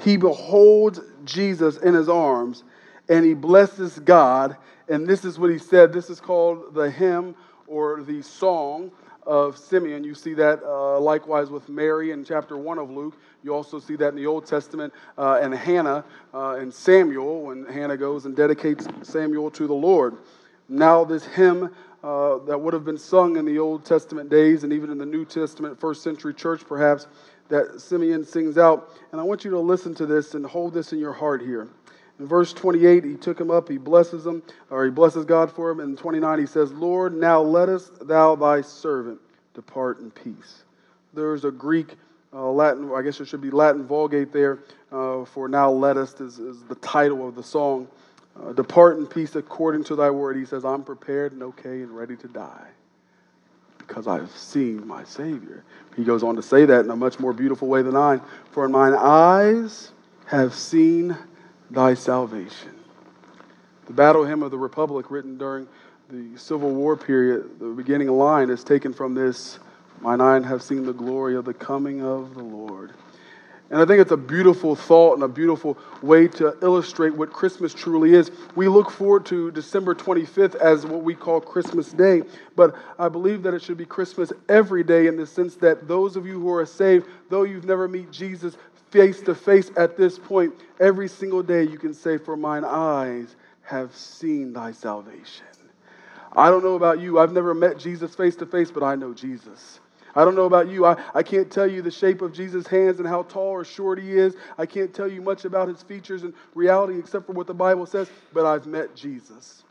He 0.00 0.16
beholds 0.16 1.00
Jesus 1.24 1.76
in 1.78 1.94
his 1.94 2.08
arms 2.08 2.64
and 3.08 3.24
he 3.24 3.34
blesses 3.34 3.98
God. 4.00 4.56
And 4.88 5.06
this 5.06 5.24
is 5.24 5.38
what 5.38 5.50
he 5.50 5.58
said. 5.58 5.92
This 5.92 6.10
is 6.10 6.20
called 6.20 6.74
the 6.74 6.90
hymn 6.90 7.34
or 7.66 8.02
the 8.02 8.22
song 8.22 8.90
of 9.26 9.58
Simeon. 9.58 10.04
You 10.04 10.14
see 10.14 10.34
that 10.34 10.62
uh, 10.62 11.00
likewise 11.00 11.50
with 11.50 11.68
Mary 11.68 12.12
in 12.12 12.24
chapter 12.24 12.56
1 12.56 12.78
of 12.78 12.90
Luke. 12.90 13.16
You 13.42 13.54
also 13.54 13.80
see 13.80 13.96
that 13.96 14.08
in 14.08 14.16
the 14.16 14.26
Old 14.26 14.46
Testament 14.46 14.92
uh, 15.18 15.40
and 15.42 15.54
Hannah 15.54 16.04
uh, 16.32 16.56
and 16.56 16.72
Samuel 16.72 17.42
when 17.42 17.66
Hannah 17.66 17.96
goes 17.96 18.26
and 18.26 18.36
dedicates 18.36 18.86
Samuel 19.02 19.50
to 19.52 19.66
the 19.66 19.74
Lord. 19.74 20.16
Now, 20.68 21.04
this 21.04 21.24
hymn 21.24 21.74
uh, 22.02 22.38
that 22.38 22.60
would 22.60 22.74
have 22.74 22.84
been 22.84 22.98
sung 22.98 23.36
in 23.36 23.44
the 23.44 23.58
Old 23.58 23.84
Testament 23.84 24.30
days 24.30 24.64
and 24.64 24.72
even 24.72 24.90
in 24.90 24.98
the 24.98 25.06
New 25.06 25.24
Testament, 25.24 25.78
first 25.78 26.02
century 26.02 26.34
church 26.34 26.62
perhaps, 26.66 27.06
that 27.48 27.80
Simeon 27.80 28.24
sings 28.24 28.58
out. 28.58 28.90
And 29.12 29.20
I 29.20 29.24
want 29.24 29.44
you 29.44 29.50
to 29.52 29.58
listen 29.58 29.94
to 29.96 30.06
this 30.06 30.34
and 30.34 30.44
hold 30.44 30.74
this 30.74 30.92
in 30.92 30.98
your 30.98 31.12
heart 31.12 31.40
here. 31.40 31.68
In 32.18 32.26
verse 32.26 32.52
28, 32.52 33.04
he 33.04 33.14
took 33.14 33.38
him 33.38 33.50
up, 33.50 33.68
he 33.68 33.76
blesses 33.76 34.26
him, 34.26 34.42
or 34.70 34.84
he 34.84 34.90
blesses 34.90 35.24
God 35.24 35.52
for 35.52 35.70
him. 35.70 35.80
In 35.80 35.96
29, 35.96 36.38
he 36.38 36.46
says, 36.46 36.72
Lord, 36.72 37.14
now 37.14 37.40
lettest 37.42 38.06
thou 38.06 38.34
thy 38.34 38.62
servant 38.62 39.20
depart 39.54 40.00
in 40.00 40.10
peace. 40.10 40.64
There's 41.12 41.44
a 41.44 41.50
Greek, 41.50 41.94
uh, 42.32 42.50
Latin, 42.50 42.90
I 42.94 43.02
guess 43.02 43.20
it 43.20 43.28
should 43.28 43.42
be 43.42 43.50
Latin 43.50 43.86
Vulgate 43.86 44.32
there 44.32 44.60
uh, 44.92 45.24
for 45.24 45.48
now 45.48 45.70
lettest 45.70 46.20
is, 46.20 46.38
is 46.38 46.62
the 46.64 46.74
title 46.76 47.26
of 47.28 47.34
the 47.34 47.42
song. 47.42 47.88
Uh, 48.42 48.52
depart 48.52 48.98
in 48.98 49.06
peace 49.06 49.34
according 49.34 49.84
to 49.84 49.96
thy 49.96 50.10
word. 50.10 50.36
He 50.36 50.44
says, 50.44 50.64
I'm 50.64 50.82
prepared 50.82 51.32
and 51.32 51.42
okay 51.42 51.82
and 51.82 51.96
ready 51.96 52.16
to 52.16 52.28
die 52.28 52.68
because 53.78 54.06
I've 54.06 54.30
seen 54.30 54.86
my 54.86 55.04
Savior. 55.04 55.64
He 55.96 56.04
goes 56.04 56.22
on 56.22 56.36
to 56.36 56.42
say 56.42 56.64
that 56.66 56.84
in 56.84 56.90
a 56.90 56.96
much 56.96 57.18
more 57.18 57.32
beautiful 57.32 57.68
way 57.68 57.82
than 57.82 57.96
I. 57.96 58.20
For 58.50 58.64
in 58.66 58.72
mine 58.72 58.94
eyes 58.94 59.92
have 60.26 60.54
seen 60.54 61.16
thy 61.70 61.94
salvation. 61.94 62.74
The 63.86 63.92
battle 63.92 64.24
hymn 64.24 64.42
of 64.42 64.50
the 64.50 64.58
Republic, 64.58 65.10
written 65.10 65.38
during 65.38 65.68
the 66.10 66.36
Civil 66.36 66.72
War 66.72 66.96
period, 66.96 67.60
the 67.60 67.66
beginning 67.66 68.08
line 68.08 68.50
is 68.50 68.64
taken 68.64 68.92
from 68.92 69.14
this 69.14 69.60
Mine 70.00 70.20
eyes 70.20 70.44
have 70.44 70.62
seen 70.62 70.84
the 70.84 70.92
glory 70.92 71.36
of 71.36 71.44
the 71.44 71.54
coming 71.54 72.02
of 72.02 72.34
the 72.34 72.42
Lord. 72.42 72.92
And 73.70 73.80
I 73.80 73.84
think 73.84 74.00
it's 74.00 74.12
a 74.12 74.16
beautiful 74.16 74.76
thought 74.76 75.14
and 75.14 75.24
a 75.24 75.28
beautiful 75.28 75.76
way 76.00 76.28
to 76.28 76.56
illustrate 76.62 77.14
what 77.14 77.32
Christmas 77.32 77.74
truly 77.74 78.14
is. 78.14 78.30
We 78.54 78.68
look 78.68 78.90
forward 78.90 79.26
to 79.26 79.50
December 79.50 79.94
25th 79.94 80.54
as 80.54 80.86
what 80.86 81.02
we 81.02 81.16
call 81.16 81.40
Christmas 81.40 81.92
Day, 81.92 82.22
but 82.54 82.76
I 82.98 83.08
believe 83.08 83.42
that 83.42 83.54
it 83.54 83.62
should 83.62 83.76
be 83.76 83.84
Christmas 83.84 84.32
every 84.48 84.84
day 84.84 85.08
in 85.08 85.16
the 85.16 85.26
sense 85.26 85.56
that 85.56 85.88
those 85.88 86.14
of 86.14 86.26
you 86.26 86.38
who 86.40 86.52
are 86.52 86.64
saved, 86.64 87.06
though 87.28 87.42
you've 87.42 87.64
never 87.64 87.88
met 87.88 88.12
Jesus 88.12 88.56
face 88.90 89.20
to 89.22 89.34
face 89.34 89.72
at 89.76 89.96
this 89.96 90.16
point, 90.16 90.54
every 90.78 91.08
single 91.08 91.42
day 91.42 91.64
you 91.64 91.78
can 91.78 91.92
say, 91.92 92.18
For 92.18 92.36
mine 92.36 92.64
eyes 92.64 93.34
have 93.62 93.94
seen 93.96 94.52
thy 94.52 94.70
salvation. 94.70 95.44
I 96.32 96.50
don't 96.50 96.62
know 96.62 96.76
about 96.76 97.00
you, 97.00 97.18
I've 97.18 97.32
never 97.32 97.52
met 97.52 97.78
Jesus 97.78 98.14
face 98.14 98.36
to 98.36 98.46
face, 98.46 98.70
but 98.70 98.84
I 98.84 98.94
know 98.94 99.12
Jesus. 99.12 99.80
I 100.16 100.24
don't 100.24 100.34
know 100.34 100.46
about 100.46 100.68
you. 100.68 100.86
I, 100.86 100.96
I 101.14 101.22
can't 101.22 101.50
tell 101.52 101.70
you 101.70 101.82
the 101.82 101.90
shape 101.90 102.22
of 102.22 102.32
Jesus' 102.32 102.66
hands 102.66 102.98
and 102.98 103.08
how 103.08 103.22
tall 103.24 103.48
or 103.50 103.64
short 103.64 104.00
he 104.00 104.12
is. 104.12 104.34
I 104.58 104.66
can't 104.66 104.92
tell 104.94 105.06
you 105.06 105.22
much 105.22 105.44
about 105.44 105.68
his 105.68 105.82
features 105.82 106.22
and 106.22 106.34
reality 106.54 106.98
except 106.98 107.26
for 107.26 107.32
what 107.32 107.46
the 107.46 107.54
Bible 107.54 107.86
says, 107.86 108.08
but 108.32 108.46
I've 108.46 108.66
met 108.66 108.96
Jesus. 108.96 109.62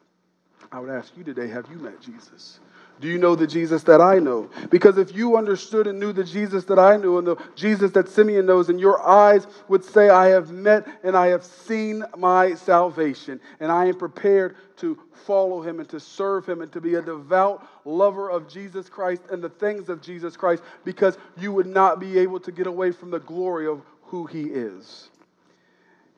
I 0.72 0.80
would 0.80 0.90
ask 0.90 1.18
you 1.18 1.24
today 1.24 1.48
have 1.48 1.68
you 1.70 1.78
met 1.78 2.00
Jesus? 2.02 2.60
Do 3.02 3.10
you 3.10 3.18
know 3.18 3.36
the 3.36 3.48
Jesus 3.48 3.84
that 3.84 4.00
I 4.00 4.20
know? 4.20 4.50
Because 4.70 4.98
if 4.98 5.14
you 5.14 5.38
understood 5.38 5.86
and 5.88 6.00
knew 6.00 6.14
the 6.14 6.24
Jesus 6.24 6.64
that 6.66 6.80
I 6.80 6.96
knew 6.96 7.18
and 7.18 7.28
the 7.28 7.36
Jesus 7.56 7.92
that 7.92 8.08
Simeon 8.08 8.46
knows, 8.46 8.70
and 8.70 8.80
your 8.80 9.06
eyes 9.06 9.48
would 9.68 9.84
say, 9.84 10.10
I 10.10 10.28
have 10.28 10.52
met 10.52 10.88
and 11.04 11.16
I 11.16 11.28
have 11.28 11.44
seen 11.44 12.06
my 12.18 12.56
salvation, 12.56 13.42
and 13.60 13.72
I 13.72 13.86
am 13.86 13.98
prepared 13.98 14.56
to 14.78 14.98
follow 15.26 15.62
him 15.62 15.80
and 15.80 15.90
to 15.90 16.00
serve 16.00 16.46
him 16.46 16.62
and 16.62 16.72
to 16.72 16.80
be 16.80 16.96
a 16.96 17.02
devout 17.02 17.68
lover 17.84 18.30
of 18.30 18.48
Jesus 18.48 18.88
Christ 18.88 19.24
and 19.30 19.44
the 19.44 19.50
things 19.50 19.90
of 19.90 20.02
Jesus 20.02 20.38
Christ, 20.38 20.64
because 20.86 21.18
you 21.38 21.52
would 21.52 21.68
not 21.68 22.00
be 22.00 22.18
able 22.20 22.40
to 22.40 22.52
get 22.52 22.68
away 22.68 22.92
from 22.92 23.12
the 23.12 23.20
glory 23.20 23.68
of 23.68 23.82
who 24.04 24.26
he 24.26 24.44
is. 24.44 25.10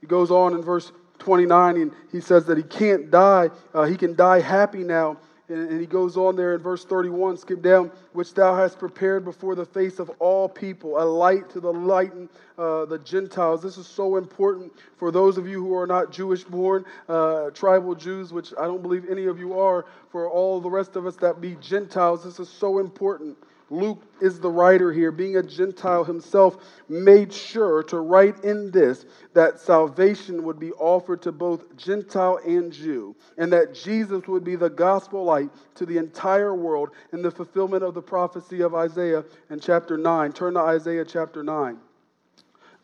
He 0.01 0.07
goes 0.07 0.29
on 0.29 0.53
in 0.53 0.61
verse 0.61 0.91
29 1.19 1.77
and 1.77 1.91
he 2.11 2.21
says 2.21 2.45
that 2.45 2.57
he 2.57 2.63
can't 2.63 3.09
die, 3.09 3.49
uh, 3.73 3.85
he 3.85 3.97
can 3.97 4.15
die 4.15 4.41
happy 4.41 4.83
now 4.83 5.17
and, 5.49 5.79
he 5.79 5.85
goes 5.85 6.17
on 6.17 6.35
there 6.35 6.55
in 6.55 6.61
verse 6.61 6.83
31, 6.83 7.37
skip 7.37 7.61
down, 7.61 7.91
which 8.13 8.33
thou 8.33 8.55
hast 8.55 8.79
prepared 8.79 9.23
before 9.23 9.55
the 9.55 9.65
face 9.65 9.99
of 9.99 10.09
all 10.19 10.49
people, 10.49 11.01
a 11.01 11.05
light 11.05 11.49
to 11.51 11.59
the 11.59 11.71
lighten 11.71 12.29
uh, 12.57 12.85
the 12.85 12.99
Gentiles. 12.99 13.61
This 13.61 13.77
is 13.77 13.87
so 13.87 14.17
important 14.17 14.73
for 14.97 15.11
those 15.11 15.37
of 15.37 15.47
you 15.47 15.63
who 15.63 15.75
are 15.75 15.87
not 15.87 16.11
Jewish 16.11 16.43
born, 16.43 16.85
uh, 17.07 17.51
tribal 17.51 17.95
Jews, 17.95 18.33
which 18.33 18.53
I 18.59 18.65
don't 18.65 18.81
believe 18.81 19.09
any 19.09 19.25
of 19.25 19.39
you 19.39 19.57
are, 19.59 19.85
for 20.09 20.29
all 20.29 20.59
the 20.59 20.69
rest 20.69 20.95
of 20.95 21.05
us 21.05 21.15
that 21.17 21.39
be 21.39 21.55
Gentiles. 21.61 22.23
This 22.23 22.39
is 22.39 22.49
so 22.49 22.79
important. 22.79 23.37
Luke 23.69 24.01
is 24.21 24.39
the 24.39 24.49
writer 24.49 24.93
here, 24.93 25.11
being 25.11 25.37
a 25.37 25.43
Gentile 25.43 26.03
himself, 26.03 26.57
made 26.87 27.33
sure 27.33 27.83
to 27.83 27.99
write 27.99 28.43
in 28.43 28.71
this 28.71 29.05
that 29.33 29.59
salvation 29.59 30.43
would 30.43 30.57
be 30.57 30.71
offered 30.73 31.21
to 31.23 31.31
both 31.31 31.75
Gentile 31.75 32.39
and 32.45 32.71
Jew, 32.71 33.15
and 33.37 33.51
that 33.51 33.73
Jesus 33.73 34.25
would 34.27 34.43
be 34.43 34.55
the 34.55 34.69
gospel 34.69 35.25
light 35.25 35.49
to 35.75 35.85
the 35.85 35.97
entire 35.97 36.55
world 36.55 36.91
in 37.11 37.21
the 37.21 37.31
fulfillment 37.31 37.83
of 37.83 37.93
the 37.93 38.01
prophecy 38.01 38.61
of 38.61 38.73
Isaiah 38.73 39.25
in 39.49 39.59
chapter 39.59 39.97
9. 39.97 40.31
Turn 40.31 40.53
to 40.53 40.61
Isaiah 40.61 41.05
chapter 41.05 41.43
9. 41.43 41.77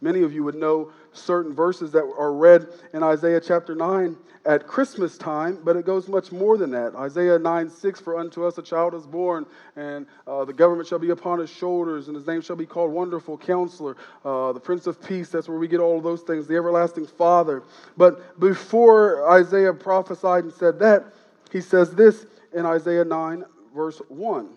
Many 0.01 0.23
of 0.23 0.33
you 0.33 0.43
would 0.43 0.55
know 0.55 0.91
certain 1.13 1.53
verses 1.53 1.91
that 1.91 2.03
are 2.03 2.33
read 2.33 2.67
in 2.93 3.03
Isaiah 3.03 3.39
chapter 3.39 3.75
9 3.75 4.15
at 4.45 4.67
Christmas 4.67 5.17
time, 5.17 5.59
but 5.63 5.75
it 5.77 5.85
goes 5.85 6.07
much 6.07 6.31
more 6.31 6.57
than 6.57 6.71
that. 6.71 6.95
Isaiah 6.95 7.39
9 7.39 7.69
6 7.69 7.99
For 8.01 8.17
unto 8.17 8.45
us 8.45 8.57
a 8.57 8.61
child 8.61 8.93
is 8.93 9.05
born, 9.05 9.45
and 9.75 10.05
uh, 10.27 10.43
the 10.43 10.53
government 10.53 10.87
shall 10.87 10.99
be 10.99 11.11
upon 11.11 11.39
his 11.39 11.49
shoulders, 11.49 12.07
and 12.07 12.15
his 12.15 12.27
name 12.27 12.41
shall 12.41 12.55
be 12.55 12.65
called 12.65 12.91
Wonderful 12.91 13.37
Counselor, 13.37 13.95
uh, 14.25 14.51
the 14.51 14.59
Prince 14.59 14.87
of 14.87 15.01
Peace. 15.01 15.29
That's 15.29 15.47
where 15.47 15.57
we 15.57 15.67
get 15.67 15.79
all 15.79 16.01
those 16.01 16.21
things, 16.21 16.47
the 16.47 16.55
everlasting 16.55 17.07
Father. 17.07 17.63
But 17.95 18.39
before 18.39 19.29
Isaiah 19.31 19.73
prophesied 19.73 20.43
and 20.43 20.53
said 20.53 20.79
that, 20.79 21.05
he 21.51 21.61
says 21.61 21.95
this 21.95 22.25
in 22.53 22.65
Isaiah 22.65 23.05
9, 23.05 23.45
verse 23.73 24.01
1. 24.09 24.49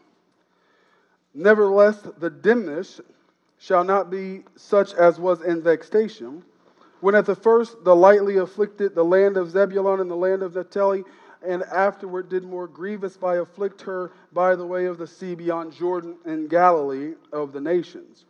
Nevertheless, 1.35 2.01
the 2.19 2.31
dimness 2.31 3.01
shall 3.59 3.85
not 3.85 4.11
be 4.11 4.45
such 4.57 4.95
as 4.95 5.19
was 5.19 5.43
in 5.43 5.63
vexation. 5.63 6.43
When 7.01 7.15
at 7.15 7.27
the 7.27 7.35
first 7.35 7.85
the 7.85 7.95
lightly 7.95 8.39
afflicted 8.39 8.95
the 8.95 9.05
land 9.05 9.37
of 9.37 9.51
Zebulun 9.51 10.01
and 10.01 10.11
the 10.11 10.17
land 10.17 10.43
of 10.43 10.55
Naphtali, 10.55 11.05
and 11.47 11.63
afterward 11.65 12.29
did 12.29 12.45
more 12.45 12.67
grievous 12.67 13.17
by 13.17 13.37
afflict 13.37 13.83
her 13.83 14.11
by 14.33 14.57
the 14.57 14.67
way 14.67 14.87
of 14.87 14.99
the 14.99 15.07
sea 15.07 15.35
beyond 15.35 15.73
Jordan 15.73 16.17
and 16.25 16.49
Galilee 16.49 17.15
of 17.33 17.53
the 17.53 17.61
nations. 17.61 18.25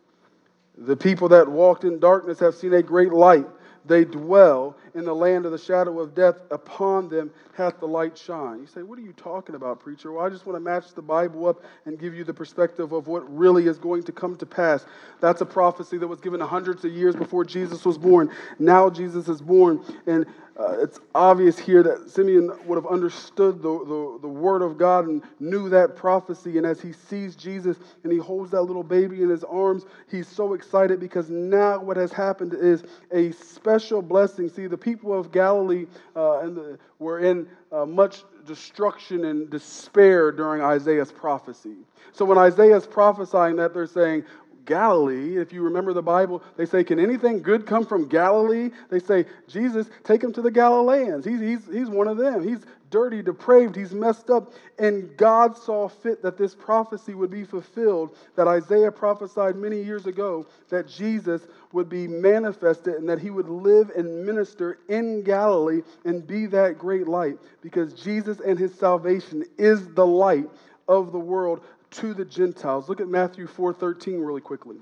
The 0.77 0.95
people 0.95 1.29
that 1.29 1.47
walked 1.47 1.83
in 1.83 1.99
darkness 1.99 2.39
have 2.39 2.53
seen 2.53 2.73
a 2.73 2.83
great 2.83 3.11
light. 3.11 3.47
They 3.85 4.05
dwell 4.05 4.75
in 4.97 5.05
the 5.05 5.13
land 5.13 5.45
of 5.45 5.51
the 5.51 5.57
shadow 5.57 5.99
of 5.99 6.15
death. 6.15 6.35
Upon 6.51 7.07
them 7.07 7.31
hath 7.55 7.79
the 7.79 7.87
light 7.87 8.17
shine. 8.17 8.59
You 8.59 8.67
say, 8.67 8.83
What 8.83 8.99
are 8.99 9.03
you 9.03 9.13
talking 9.13 9.55
about, 9.55 9.79
preacher? 9.79 10.11
Well, 10.11 10.25
I 10.25 10.29
just 10.29 10.45
want 10.45 10.55
to 10.57 10.59
match 10.59 10.93
the 10.93 11.01
Bible 11.01 11.47
up 11.47 11.63
and 11.85 11.97
give 11.99 12.13
you 12.13 12.23
the 12.23 12.33
perspective 12.33 12.91
of 12.91 13.07
what 13.07 13.21
really 13.35 13.67
is 13.67 13.77
going 13.77 14.03
to 14.03 14.11
come 14.11 14.35
to 14.37 14.45
pass. 14.45 14.85
That's 15.21 15.41
a 15.41 15.45
prophecy 15.45 15.97
that 15.99 16.07
was 16.07 16.19
given 16.19 16.41
hundreds 16.41 16.83
of 16.83 16.91
years 16.91 17.15
before 17.15 17.45
Jesus 17.45 17.85
was 17.85 17.97
born. 17.97 18.31
Now 18.59 18.89
Jesus 18.89 19.27
is 19.27 19.41
born. 19.41 19.83
And 20.07 20.25
uh, 20.59 20.75
it's 20.79 20.99
obvious 21.13 21.59
here 21.59 21.83
that 21.83 22.09
Simeon 22.09 22.51
would 22.65 22.75
have 22.75 22.87
understood 22.87 23.61
the, 23.61 23.69
the, 23.69 24.19
the, 24.23 24.27
word 24.27 24.63
of 24.63 24.75
God 24.75 25.05
and 25.07 25.21
knew 25.39 25.69
that 25.69 25.95
prophecy. 25.95 26.57
And 26.57 26.65
as 26.65 26.81
he 26.81 26.93
sees 26.93 27.35
Jesus 27.35 27.77
and 28.03 28.11
he 28.11 28.17
holds 28.17 28.49
that 28.51 28.63
little 28.63 28.83
baby 28.83 29.21
in 29.21 29.29
his 29.29 29.43
arms, 29.43 29.85
he's 30.09 30.27
so 30.27 30.53
excited 30.53 30.99
because 30.99 31.29
now 31.29 31.79
what 31.79 31.95
has 31.95 32.11
happened 32.11 32.55
is 32.55 32.83
a 33.11 33.31
special 33.33 34.01
blessing. 34.01 34.49
See, 34.49 34.65
the 34.65 34.77
people 34.87 35.19
of 35.19 35.33
Galilee 35.33 35.85
uh, 36.15 36.39
and 36.39 36.55
the, 36.55 36.79
were 36.97 37.19
in 37.19 37.45
uh, 37.73 37.85
much 37.85 38.23
destruction 38.45 39.25
and 39.25 39.49
despair 39.49 40.31
during 40.31 40.61
Isaiah's 40.61 41.11
prophecy. 41.11 41.75
So 42.13 42.23
when 42.23 42.37
Isaiah 42.37 42.77
is 42.77 42.87
prophesying 42.87 43.57
that, 43.57 43.73
they're 43.73 43.85
saying, 43.85 44.23
Galilee. 44.67 45.37
If 45.37 45.51
you 45.51 45.63
remember 45.63 45.93
the 45.93 46.03
Bible, 46.03 46.43
they 46.55 46.65
say, 46.65 46.83
Can 46.83 46.99
anything 46.99 47.41
good 47.41 47.65
come 47.65 47.85
from 47.85 48.07
Galilee? 48.07 48.69
They 48.91 48.99
say, 48.99 49.25
Jesus, 49.47 49.89
take 50.03 50.23
him 50.23 50.31
to 50.33 50.41
the 50.43 50.51
Galileans. 50.51 51.25
He's, 51.25 51.39
he's, 51.39 51.65
he's 51.65 51.89
one 51.89 52.07
of 52.07 52.17
them. 52.17 52.47
He's 52.47 52.59
dirty, 52.89 53.21
depraved, 53.21 53.75
he's 53.75 53.93
messed 53.93 54.29
up. 54.29 54.53
And 54.79 55.15
God 55.17 55.57
saw 55.57 55.87
fit 55.87 56.21
that 56.21 56.37
this 56.37 56.55
prophecy 56.55 57.13
would 57.13 57.31
be 57.31 57.43
fulfilled, 57.43 58.15
that 58.35 58.47
Isaiah 58.47 58.91
prophesied 58.91 59.55
many 59.55 59.81
years 59.81 60.05
ago 60.05 60.45
that 60.69 60.87
Jesus 60.87 61.41
would 61.71 61.89
be 61.89 62.07
manifested 62.07 62.95
and 62.95 63.09
that 63.09 63.19
he 63.19 63.29
would 63.29 63.49
live 63.49 63.89
and 63.95 64.25
minister 64.25 64.79
in 64.89 65.23
Galilee 65.23 65.81
and 66.05 66.25
be 66.25 66.45
that 66.47 66.77
great 66.77 67.07
light 67.07 67.37
because 67.61 67.93
Jesus 67.93 68.39
and 68.39 68.57
his 68.57 68.73
salvation 68.73 69.43
is 69.57 69.87
the 69.93 70.05
light 70.05 70.49
of 70.87 71.11
the 71.11 71.19
world 71.19 71.61
to 71.91 72.13
the 72.13 72.25
Gentiles. 72.25 72.89
Look 72.89 73.01
at 73.01 73.07
Matthew 73.07 73.47
4:13 73.47 74.23
really 74.23 74.41
quickly. 74.41 74.77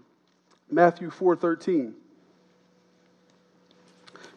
Matthew 0.70 1.10
4:13. 1.10 1.96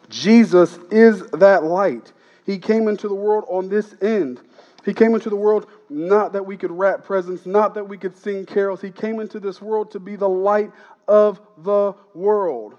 Jesus 0.09 0.77
is 0.89 1.21
that 1.31 1.63
light. 1.63 2.11
He 2.45 2.57
came 2.57 2.87
into 2.87 3.07
the 3.07 3.15
world 3.15 3.45
on 3.47 3.69
this 3.69 3.95
end. 4.01 4.41
He 4.83 4.93
came 4.93 5.13
into 5.13 5.29
the 5.29 5.35
world 5.35 5.67
not 5.89 6.33
that 6.33 6.45
we 6.45 6.57
could 6.57 6.71
wrap 6.71 7.03
presents, 7.03 7.45
not 7.45 7.75
that 7.75 7.87
we 7.87 7.97
could 7.97 8.17
sing 8.17 8.45
carols. 8.45 8.81
He 8.81 8.91
came 8.91 9.19
into 9.19 9.39
this 9.39 9.61
world 9.61 9.91
to 9.91 9.99
be 9.99 10.15
the 10.15 10.29
light 10.29 10.71
of 11.07 11.39
the 11.59 11.93
world. 12.13 12.77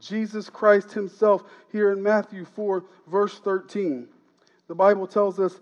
Jesus 0.00 0.48
Christ 0.48 0.92
Himself, 0.92 1.44
here 1.72 1.92
in 1.92 2.02
Matthew 2.02 2.44
4, 2.44 2.84
verse 3.06 3.38
13. 3.38 4.08
The 4.68 4.74
Bible 4.74 5.06
tells 5.06 5.38
us 5.40 5.58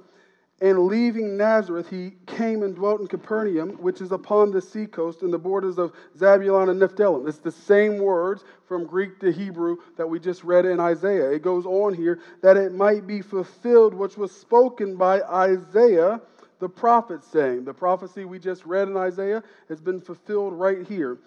And 0.60 0.86
leaving 0.86 1.36
Nazareth, 1.36 1.88
he 1.88 2.14
came 2.26 2.64
and 2.64 2.74
dwelt 2.74 3.00
in 3.00 3.06
Capernaum, 3.06 3.80
which 3.80 4.00
is 4.00 4.10
upon 4.10 4.50
the 4.50 4.60
seacoast 4.60 5.22
in 5.22 5.30
the 5.30 5.38
borders 5.38 5.78
of 5.78 5.92
Zabulon 6.18 6.68
and 6.68 6.80
Nephthalim. 6.80 7.28
It's 7.28 7.38
the 7.38 7.52
same 7.52 7.98
words 7.98 8.42
from 8.66 8.84
Greek 8.84 9.20
to 9.20 9.30
Hebrew 9.30 9.76
that 9.96 10.08
we 10.08 10.18
just 10.18 10.42
read 10.42 10.66
in 10.66 10.80
Isaiah. 10.80 11.30
It 11.30 11.42
goes 11.42 11.64
on 11.64 11.94
here 11.94 12.18
that 12.42 12.56
it 12.56 12.72
might 12.72 13.06
be 13.06 13.22
fulfilled, 13.22 13.94
which 13.94 14.16
was 14.16 14.32
spoken 14.32 14.96
by 14.96 15.22
Isaiah 15.22 16.20
the 16.58 16.68
prophet, 16.68 17.22
saying, 17.22 17.64
The 17.64 17.74
prophecy 17.74 18.24
we 18.24 18.40
just 18.40 18.66
read 18.66 18.88
in 18.88 18.96
Isaiah 18.96 19.44
has 19.68 19.80
been 19.80 20.00
fulfilled 20.00 20.54
right 20.54 20.84
here. 20.86 21.18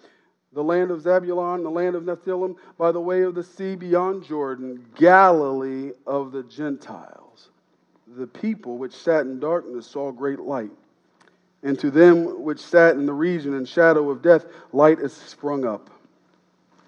The 0.52 0.62
land 0.62 0.90
of 0.90 1.00
Zabulon, 1.00 1.62
the 1.62 1.70
land 1.70 1.96
of 1.96 2.02
Nephthalim, 2.02 2.56
by 2.76 2.92
the 2.92 3.00
way 3.00 3.22
of 3.22 3.34
the 3.34 3.42
sea 3.42 3.74
beyond 3.74 4.24
Jordan, 4.24 4.84
Galilee 4.94 5.92
of 6.06 6.32
the 6.32 6.42
Gentiles 6.42 7.31
the 8.16 8.26
people 8.26 8.78
which 8.78 8.94
sat 8.94 9.22
in 9.22 9.40
darkness 9.40 9.86
saw 9.86 10.10
great 10.10 10.40
light. 10.40 10.70
And 11.62 11.78
to 11.78 11.90
them 11.90 12.42
which 12.42 12.58
sat 12.58 12.96
in 12.96 13.06
the 13.06 13.12
region 13.12 13.54
and 13.54 13.68
shadow 13.68 14.10
of 14.10 14.20
death, 14.20 14.46
light 14.72 14.98
is 14.98 15.12
sprung 15.12 15.64
up. 15.64 15.90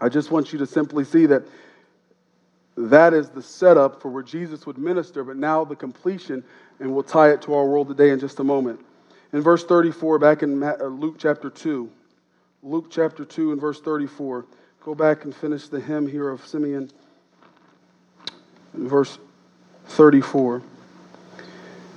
I 0.01 0.09
just 0.09 0.31
want 0.31 0.53
you 0.53 0.59
to 0.59 0.67
simply 0.67 1.05
see 1.05 1.27
that 1.27 1.45
that 2.77 3.15
is 3.15 3.31
the 3.31 3.43
setup 3.43 4.03
for 4.03 4.11
where 4.11 4.23
Jesus 4.23 4.67
would 4.67 4.79
minister, 4.79 5.23
but 5.23 5.37
now 5.37 5.65
the 5.65 5.77
completion, 5.77 6.43
and 6.81 6.93
we'll 6.93 7.05
tie 7.05 7.31
it 7.31 7.41
to 7.43 7.55
our 7.55 7.65
world 7.65 7.87
today 7.89 8.11
in 8.11 8.19
just 8.19 8.41
a 8.41 8.45
moment. 8.45 8.81
In 9.33 9.41
verse 9.41 9.65
34, 9.65 10.19
back 10.19 10.43
in 10.43 10.61
uh, 10.63 10.75
Luke 10.83 11.17
chapter 11.19 11.51
2, 11.51 11.89
Luke 12.65 12.87
chapter 12.91 13.25
2 13.25 13.53
and 13.53 13.61
verse 13.61 13.81
34, 13.81 14.47
go 14.85 14.95
back 14.95 15.25
and 15.25 15.35
finish 15.35 15.69
the 15.69 15.81
hymn 15.81 16.09
here 16.09 16.29
of 16.29 16.45
Simeon 16.45 16.91
in 18.75 18.89
verse 18.89 19.19
34. 19.87 20.63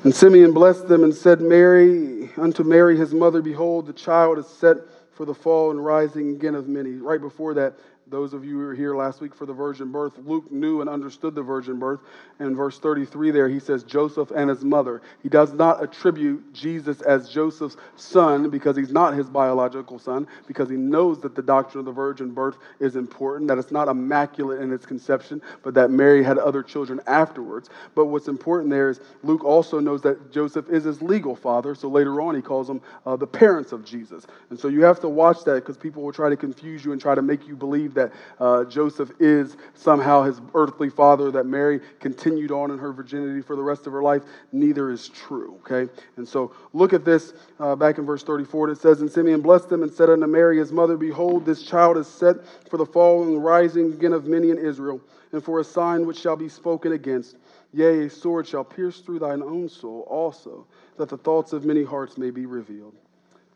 And 0.04 0.16
Simeon 0.16 0.54
blessed 0.54 0.88
them 0.88 1.04
and 1.04 1.14
said, 1.14 1.42
Mary, 1.42 2.30
unto 2.38 2.64
Mary 2.64 2.98
his 2.98 3.14
mother, 3.14 3.42
Behold, 3.42 3.88
the 3.88 3.94
child 3.94 4.38
is 4.38 4.48
set 4.48 4.78
for 5.12 5.26
the 5.26 5.34
fall 5.34 5.72
and 5.72 5.84
rising 5.84 6.30
again 6.30 6.56
of 6.56 6.68
many. 6.68 6.92
Right 6.92 7.20
before 7.20 7.56
that, 7.56 7.74
those 8.10 8.34
of 8.34 8.46
you 8.46 8.52
who 8.52 8.58
were 8.66 8.76
here 8.76 8.96
last 8.96 9.22
week 9.22 9.36
for 9.36 9.46
the 9.46 9.54
virgin 9.54 9.92
birth, 9.92 10.14
Luke 10.26 10.52
knew 10.52 10.82
and 10.82 10.90
understood 10.90 11.36
the 11.36 11.42
virgin 11.42 11.78
birth. 11.78 12.00
In 12.40 12.56
verse 12.56 12.80
33 12.80 13.32
there, 13.32 13.50
he 13.50 13.60
says 13.60 13.84
Joseph 13.84 14.32
and 14.32 14.50
his 14.50 14.64
mother. 14.64 15.02
He 15.24 15.30
does 15.30 15.54
not 15.54 15.84
attribute 15.84 16.54
Jesus 16.54 17.02
as 17.02 17.30
Joseph's 17.30 17.78
son 17.96 18.50
because 18.50 18.78
he's 18.78 18.92
not 18.92 19.14
his 19.14 19.28
biological 19.28 20.00
son, 20.00 20.28
because 20.48 20.70
he 20.70 20.76
knows 20.76 21.20
that 21.22 21.36
the 21.36 21.42
doctrine 21.42 21.80
of 21.80 21.86
the 21.86 21.92
virgin 21.92 22.32
birth 22.32 22.58
is 22.80 22.96
important, 22.96 23.48
that 23.50 23.58
it's 23.58 23.72
not 23.72 23.88
immaculate 23.88 24.62
in 24.62 24.72
its 24.72 24.86
conception, 24.86 25.42
but 25.64 25.74
that 25.74 25.92
Mary 25.92 26.24
had 26.24 26.38
other 26.38 26.64
children 26.64 27.02
afterwards. 27.08 27.70
But 27.96 28.06
what's 28.06 28.28
important 28.28 28.70
there 28.70 28.90
is 28.90 29.02
Luke 29.24 29.44
also 29.44 29.80
knows 29.80 30.02
that 30.04 30.32
Joseph 30.32 30.70
is 30.70 30.86
his 30.86 31.02
legal 31.02 31.36
father, 31.36 31.76
so 31.76 31.90
later 31.90 32.22
on 32.22 32.36
he 32.36 32.42
calls 32.42 32.68
them 32.68 32.82
uh, 33.06 33.16
the 33.16 33.28
parents 33.28 33.72
of 33.72 33.84
Jesus. 33.84 34.26
And 34.50 34.60
so 34.60 34.68
you 34.70 34.84
have 34.84 35.00
to 35.02 35.10
watch 35.10 35.44
that 35.44 35.56
because 35.56 35.78
people 35.78 36.04
will 36.04 36.14
try 36.14 36.30
to 36.30 36.38
confuse 36.38 36.86
you 36.86 36.94
and 36.94 37.02
try 37.02 37.16
to 37.16 37.22
make 37.22 37.48
you 37.48 37.56
believe 37.56 37.94
that 37.98 38.14
uh, 38.40 38.64
Joseph 38.64 39.12
is 39.20 39.58
somehow 39.74 40.24
his 40.24 40.40
earthly 40.54 40.90
father, 40.90 41.30
that 41.32 41.46
Mary 41.46 41.82
continued 42.00 42.52
on 42.52 42.72
in 42.72 42.78
her 42.78 42.94
virginity 42.94 43.42
for 43.42 43.56
the 43.56 43.62
rest 43.62 43.88
of 43.88 43.94
her 43.94 44.02
life. 44.02 44.24
Neither 44.52 44.90
is 44.92 45.10
true, 45.10 45.60
okay? 45.66 45.92
And 46.16 46.28
so 46.28 46.54
look 46.74 46.94
at 46.94 47.04
this 47.04 47.34
uh, 47.60 47.76
back 47.76 47.98
in 47.98 48.06
verse 48.06 48.24
34. 48.24 48.72
It 48.72 48.78
says, 48.78 49.02
And 49.02 49.12
Simeon 49.12 49.42
blessed 49.42 49.70
them 49.70 49.84
and 49.84 49.92
said 49.92 50.10
unto 50.10 50.28
Mary, 50.28 50.58
his 50.58 50.72
mother, 50.72 50.96
Behold, 50.96 51.46
this 51.46 51.64
child 51.64 51.98
is 51.98 52.08
set 52.08 52.38
for 52.70 52.78
the 52.78 52.86
fall 52.86 53.24
and 53.24 53.44
rising 53.44 53.94
again 53.94 54.14
of 54.14 54.26
many 54.26 54.52
in 54.52 54.58
Israel, 54.58 55.02
and 55.32 55.44
for 55.44 55.60
a 55.60 55.64
sign 55.64 56.06
which 56.06 56.20
shall 56.20 56.38
be 56.38 56.50
spoken 56.50 56.94
against. 56.94 57.38
Yea, 57.74 58.06
a 58.06 58.10
sword 58.10 58.48
shall 58.48 58.64
pierce 58.64 59.00
through 59.00 59.20
thine 59.20 59.42
own 59.42 59.68
soul 59.68 60.08
also, 60.10 60.66
that 60.98 61.10
the 61.10 61.18
thoughts 61.18 61.52
of 61.54 61.66
many 61.66 61.84
hearts 61.84 62.18
may 62.18 62.30
be 62.30 62.46
revealed. 62.46 62.96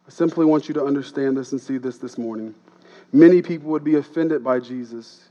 I 0.05 0.10
simply 0.10 0.45
want 0.45 0.67
you 0.67 0.74
to 0.74 0.83
understand 0.83 1.38
this 1.38 1.51
and 1.51 1.62
see 1.62 1.77
this 1.77 1.98
this 1.98 2.17
morning. 2.17 2.53
Many 3.13 3.41
people 3.41 3.70
would 3.72 3.84
be 3.84 3.96
offended 3.96 4.44
by 4.44 4.60
Jesus, 4.60 5.30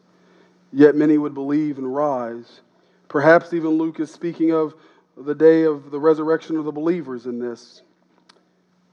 yet 0.73 0.95
many 0.95 1.17
would 1.17 1.35
believe 1.35 1.79
and 1.79 1.95
rise. 1.95 2.61
Perhaps 3.09 3.55
even 3.55 3.71
Luke 3.71 4.01
is 4.01 4.11
speaking 4.11 4.53
of 4.53 4.75
the 5.17 5.35
day 5.35 5.63
of 5.63 5.91
the 5.91 5.99
resurrection 5.99 6.57
of 6.57 6.65
the 6.65 6.73
believers 6.73 7.27
in 7.27 7.39
this. 7.39 7.83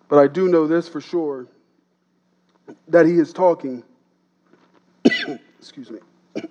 But 0.09 0.19
I 0.19 0.27
do 0.27 0.47
know 0.47 0.67
this 0.67 0.87
for 0.87 1.01
sure 1.01 1.47
that 2.87 3.05
he 3.05 3.13
is 3.13 3.33
talking, 3.33 3.83
excuse 5.59 5.91
me, 5.91 5.99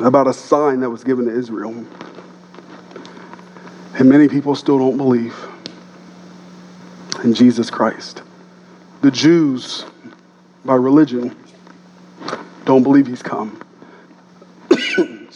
about 0.00 0.28
a 0.28 0.32
sign 0.32 0.80
that 0.80 0.90
was 0.90 1.02
given 1.02 1.26
to 1.26 1.36
Israel. 1.36 1.84
And 3.98 4.08
many 4.08 4.28
people 4.28 4.54
still 4.54 4.78
don't 4.78 4.96
believe 4.96 5.34
in 7.24 7.34
Jesus 7.34 7.70
Christ. 7.70 8.22
The 9.06 9.12
Jews, 9.12 9.84
by 10.64 10.74
religion, 10.74 11.36
don't 12.64 12.82
believe 12.82 13.06
he's 13.06 13.22
come. 13.22 13.62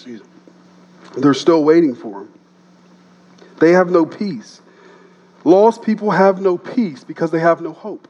They're 1.16 1.34
still 1.34 1.62
waiting 1.62 1.94
for 1.94 2.22
him. 2.22 2.32
They 3.60 3.70
have 3.70 3.88
no 3.88 4.04
peace. 4.04 4.60
Lost 5.44 5.82
people 5.82 6.10
have 6.10 6.40
no 6.40 6.58
peace 6.58 7.04
because 7.04 7.30
they 7.30 7.38
have 7.38 7.60
no 7.60 7.72
hope. 7.72 8.08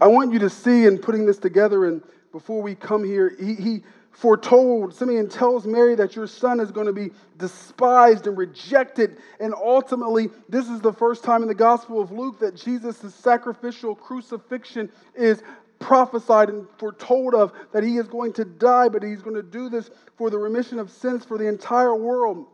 I 0.00 0.08
want 0.08 0.32
you 0.32 0.40
to 0.40 0.50
see 0.50 0.86
in 0.86 0.98
putting 0.98 1.24
this 1.24 1.38
together, 1.38 1.84
and 1.84 2.02
before 2.32 2.60
we 2.60 2.74
come 2.74 3.04
here, 3.04 3.36
he, 3.38 3.54
he 3.54 3.82
foretold, 4.14 4.94
Simeon 4.94 5.28
tells 5.28 5.66
Mary 5.66 5.94
that 5.96 6.14
your 6.16 6.26
son 6.26 6.60
is 6.60 6.70
going 6.70 6.86
to 6.86 6.92
be 6.92 7.10
despised 7.36 8.26
and 8.26 8.38
rejected. 8.38 9.18
And 9.40 9.52
ultimately, 9.54 10.30
this 10.48 10.68
is 10.68 10.80
the 10.80 10.92
first 10.92 11.24
time 11.24 11.42
in 11.42 11.48
the 11.48 11.54
Gospel 11.54 12.00
of 12.00 12.12
Luke 12.12 12.38
that 12.38 12.54
Jesus' 12.54 13.14
sacrificial 13.14 13.94
crucifixion 13.94 14.90
is 15.14 15.42
prophesied 15.80 16.48
and 16.48 16.66
foretold 16.78 17.34
of, 17.34 17.52
that 17.72 17.82
he 17.82 17.96
is 17.96 18.06
going 18.06 18.32
to 18.34 18.44
die, 18.44 18.88
but 18.88 19.02
he's 19.02 19.20
going 19.20 19.36
to 19.36 19.42
do 19.42 19.68
this 19.68 19.90
for 20.16 20.30
the 20.30 20.38
remission 20.38 20.78
of 20.78 20.90
sins 20.90 21.24
for 21.24 21.36
the 21.36 21.46
entire 21.46 21.94
world. 21.94 22.46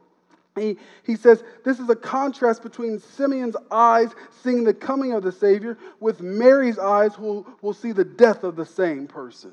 He, 0.57 0.79
he 1.05 1.15
says 1.15 1.45
this 1.65 1.79
is 1.79 1.89
a 1.89 1.95
contrast 1.95 2.63
between 2.63 2.99
Simeon's 2.99 3.57
eyes 3.71 4.09
seeing 4.43 4.65
the 4.65 4.75
coming 4.75 5.13
of 5.13 5.23
the 5.23 5.31
Savior 5.31 5.79
with 6.01 6.21
Mary's 6.21 6.79
eyes 6.79 7.15
who 7.15 7.47
will 7.63 7.73
see 7.73 7.93
the 7.93 8.05
death 8.05 8.43
of 8.43 8.57
the 8.57 8.67
same 8.67 9.07
person. 9.07 9.53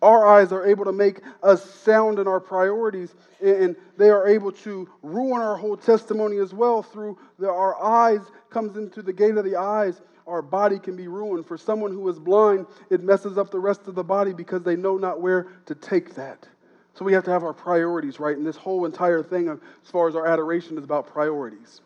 Our 0.00 0.26
eyes 0.26 0.52
are 0.52 0.64
able 0.64 0.84
to 0.84 0.92
make 0.92 1.20
us 1.42 1.68
sound 1.80 2.18
in 2.18 2.28
our 2.28 2.38
priorities, 2.38 3.14
and 3.42 3.74
they 3.96 4.10
are 4.10 4.28
able 4.28 4.52
to 4.52 4.88
ruin 5.02 5.40
our 5.40 5.56
whole 5.56 5.76
testimony 5.76 6.38
as 6.38 6.54
well. 6.54 6.82
Through 6.82 7.18
the, 7.38 7.48
our 7.48 7.82
eyes 7.82 8.20
comes 8.50 8.76
into 8.76 9.02
the 9.02 9.12
gate 9.12 9.36
of 9.36 9.44
the 9.44 9.56
eyes, 9.56 10.00
our 10.26 10.42
body 10.42 10.78
can 10.78 10.94
be 10.94 11.08
ruined. 11.08 11.46
For 11.46 11.58
someone 11.58 11.90
who 11.90 12.08
is 12.08 12.18
blind, 12.18 12.66
it 12.90 13.02
messes 13.02 13.38
up 13.38 13.50
the 13.50 13.58
rest 13.58 13.88
of 13.88 13.96
the 13.96 14.04
body 14.04 14.32
because 14.32 14.62
they 14.62 14.76
know 14.76 14.98
not 14.98 15.20
where 15.20 15.48
to 15.66 15.74
take 15.74 16.14
that. 16.14 16.46
So 16.94 17.04
we 17.04 17.12
have 17.12 17.24
to 17.24 17.30
have 17.30 17.42
our 17.42 17.52
priorities 17.52 18.20
right, 18.20 18.36
and 18.36 18.46
this 18.46 18.56
whole 18.56 18.84
entire 18.84 19.22
thing, 19.22 19.48
uh, 19.48 19.56
as 19.84 19.90
far 19.90 20.08
as 20.08 20.14
our 20.14 20.26
adoration, 20.26 20.78
is 20.78 20.84
about 20.84 21.06
priorities. 21.06 21.80